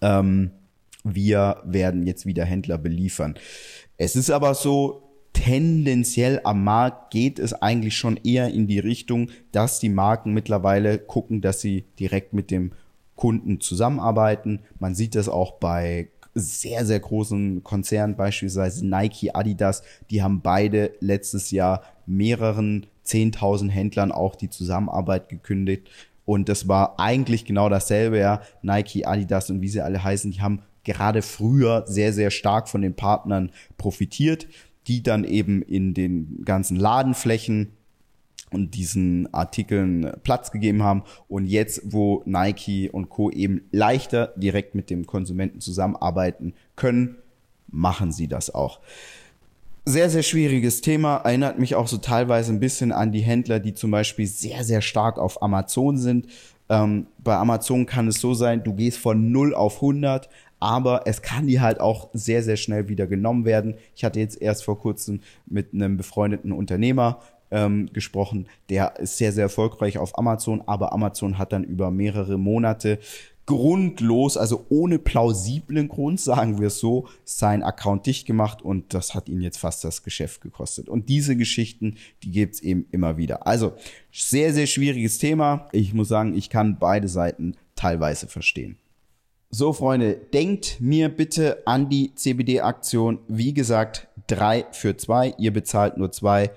ähm, 0.00 0.50
wir 1.04 1.62
werden 1.64 2.06
jetzt 2.06 2.26
wieder 2.26 2.44
Händler 2.44 2.78
beliefern. 2.78 3.34
Es 3.96 4.16
ist 4.16 4.30
aber 4.30 4.54
so, 4.54 5.08
tendenziell 5.32 6.40
am 6.44 6.64
Markt 6.64 7.10
geht 7.10 7.38
es 7.38 7.52
eigentlich 7.54 7.96
schon 7.96 8.16
eher 8.16 8.48
in 8.48 8.66
die 8.66 8.78
Richtung, 8.78 9.30
dass 9.52 9.78
die 9.78 9.88
Marken 9.88 10.34
mittlerweile 10.34 10.98
gucken, 10.98 11.40
dass 11.40 11.60
sie 11.60 11.84
direkt 11.98 12.32
mit 12.32 12.50
dem 12.50 12.72
Kunden 13.14 13.60
zusammenarbeiten. 13.60 14.60
Man 14.78 14.94
sieht 14.94 15.14
das 15.14 15.28
auch 15.28 15.52
bei 15.52 16.08
sehr, 16.34 16.84
sehr 16.86 17.00
großen 17.00 17.64
Konzernen, 17.64 18.16
beispielsweise 18.16 18.86
Nike, 18.86 19.34
Adidas, 19.34 19.82
die 20.10 20.22
haben 20.22 20.40
beide 20.40 20.92
letztes 21.00 21.50
Jahr 21.50 21.82
mehreren 22.06 22.86
10.000 23.06 23.70
Händlern 23.70 24.12
auch 24.12 24.36
die 24.36 24.50
Zusammenarbeit 24.50 25.28
gekündigt. 25.28 25.88
Und 26.28 26.50
das 26.50 26.68
war 26.68 27.00
eigentlich 27.00 27.46
genau 27.46 27.70
dasselbe, 27.70 28.18
ja. 28.18 28.42
Nike, 28.60 29.06
Adidas 29.06 29.48
und 29.48 29.62
wie 29.62 29.68
sie 29.68 29.80
alle 29.80 30.04
heißen, 30.04 30.30
die 30.30 30.42
haben 30.42 30.60
gerade 30.84 31.22
früher 31.22 31.84
sehr, 31.86 32.12
sehr 32.12 32.30
stark 32.30 32.68
von 32.68 32.82
den 32.82 32.94
Partnern 32.94 33.50
profitiert, 33.78 34.46
die 34.88 35.02
dann 35.02 35.24
eben 35.24 35.62
in 35.62 35.94
den 35.94 36.44
ganzen 36.44 36.76
Ladenflächen 36.76 37.72
und 38.50 38.74
diesen 38.74 39.32
Artikeln 39.32 40.12
Platz 40.22 40.50
gegeben 40.50 40.82
haben. 40.82 41.02
Und 41.28 41.46
jetzt, 41.46 41.80
wo 41.94 42.22
Nike 42.26 42.90
und 42.90 43.08
Co. 43.08 43.30
eben 43.30 43.62
leichter 43.70 44.34
direkt 44.36 44.74
mit 44.74 44.90
dem 44.90 45.06
Konsumenten 45.06 45.62
zusammenarbeiten 45.62 46.52
können, 46.76 47.16
machen 47.68 48.12
sie 48.12 48.28
das 48.28 48.54
auch 48.54 48.80
sehr, 49.88 50.10
sehr 50.10 50.22
schwieriges 50.22 50.82
Thema. 50.82 51.16
Erinnert 51.16 51.58
mich 51.58 51.74
auch 51.74 51.86
so 51.86 51.96
teilweise 51.96 52.52
ein 52.52 52.60
bisschen 52.60 52.92
an 52.92 53.10
die 53.10 53.20
Händler, 53.20 53.58
die 53.58 53.74
zum 53.74 53.90
Beispiel 53.90 54.26
sehr, 54.26 54.62
sehr 54.62 54.82
stark 54.82 55.18
auf 55.18 55.42
Amazon 55.42 55.96
sind. 55.96 56.26
Ähm, 56.68 57.06
bei 57.18 57.34
Amazon 57.36 57.86
kann 57.86 58.08
es 58.08 58.20
so 58.20 58.34
sein, 58.34 58.62
du 58.62 58.74
gehst 58.74 58.98
von 58.98 59.32
0 59.32 59.54
auf 59.54 59.76
100, 59.76 60.28
aber 60.60 61.02
es 61.06 61.22
kann 61.22 61.46
dir 61.46 61.62
halt 61.62 61.80
auch 61.80 62.10
sehr, 62.12 62.42
sehr 62.42 62.56
schnell 62.56 62.88
wieder 62.88 63.06
genommen 63.06 63.46
werden. 63.46 63.76
Ich 63.96 64.04
hatte 64.04 64.20
jetzt 64.20 64.42
erst 64.42 64.64
vor 64.64 64.78
kurzem 64.78 65.20
mit 65.46 65.72
einem 65.72 65.96
befreundeten 65.96 66.52
Unternehmer 66.52 67.20
ähm, 67.50 67.88
gesprochen, 67.92 68.46
der 68.68 68.98
ist 68.98 69.16
sehr, 69.16 69.32
sehr 69.32 69.44
erfolgreich 69.44 69.96
auf 69.96 70.18
Amazon, 70.18 70.62
aber 70.66 70.92
Amazon 70.92 71.38
hat 71.38 71.54
dann 71.54 71.64
über 71.64 71.90
mehrere 71.90 72.36
Monate 72.36 72.98
grundlos, 73.48 74.36
also 74.36 74.66
ohne 74.68 74.98
plausiblen 74.98 75.88
Grund, 75.88 76.20
sagen 76.20 76.60
wir 76.60 76.66
es 76.66 76.80
so, 76.80 77.08
sein 77.24 77.62
Account 77.62 78.04
dicht 78.04 78.26
gemacht 78.26 78.60
und 78.60 78.92
das 78.92 79.14
hat 79.14 79.26
ihn 79.30 79.40
jetzt 79.40 79.56
fast 79.56 79.82
das 79.84 80.02
Geschäft 80.02 80.42
gekostet. 80.42 80.90
Und 80.90 81.08
diese 81.08 81.34
Geschichten, 81.34 81.96
die 82.22 82.30
gibt's 82.30 82.60
eben 82.60 82.84
immer 82.90 83.16
wieder. 83.16 83.46
Also 83.46 83.72
sehr, 84.12 84.52
sehr 84.52 84.66
schwieriges 84.66 85.16
Thema. 85.16 85.66
Ich 85.72 85.94
muss 85.94 86.08
sagen, 86.08 86.36
ich 86.36 86.50
kann 86.50 86.78
beide 86.78 87.08
Seiten 87.08 87.54
teilweise 87.74 88.26
verstehen. 88.26 88.76
So, 89.48 89.72
Freunde, 89.72 90.20
denkt 90.34 90.76
mir 90.78 91.08
bitte 91.08 91.62
an 91.66 91.88
die 91.88 92.14
CBD-Aktion. 92.14 93.18
Wie 93.28 93.54
gesagt, 93.54 94.08
drei 94.26 94.66
für 94.72 94.98
zwei. 94.98 95.34
Ihr 95.38 95.54
bezahlt 95.54 95.96
nur 95.96 96.12
zwei, 96.12 96.50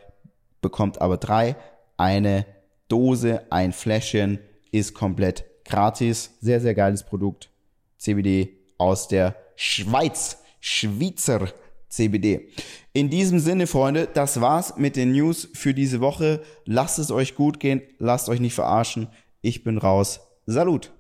bekommt 0.61 0.99
aber 0.99 1.15
drei. 1.15 1.55
Eine 1.95 2.45
Dose, 2.89 3.43
ein 3.49 3.71
Fläschchen 3.71 4.39
ist 4.73 4.93
komplett 4.93 5.45
gratis. 5.65 6.31
Sehr, 6.41 6.61
sehr 6.61 6.73
geiles 6.73 7.03
Produkt. 7.03 7.49
CBD 7.97 8.57
aus 8.77 9.07
der 9.07 9.35
Schweiz. 9.55 10.37
Schweizer 10.59 11.49
CBD. 11.89 12.47
In 12.93 13.09
diesem 13.09 13.39
Sinne, 13.39 13.67
Freunde, 13.67 14.07
das 14.11 14.41
war's 14.41 14.77
mit 14.77 14.95
den 14.95 15.11
News 15.11 15.49
für 15.53 15.73
diese 15.73 15.99
Woche. 16.01 16.41
Lasst 16.65 16.99
es 16.99 17.11
euch 17.11 17.35
gut 17.35 17.59
gehen. 17.59 17.81
Lasst 17.99 18.29
euch 18.29 18.39
nicht 18.39 18.55
verarschen. 18.55 19.07
Ich 19.41 19.63
bin 19.63 19.77
raus. 19.77 20.21
Salut. 20.45 20.91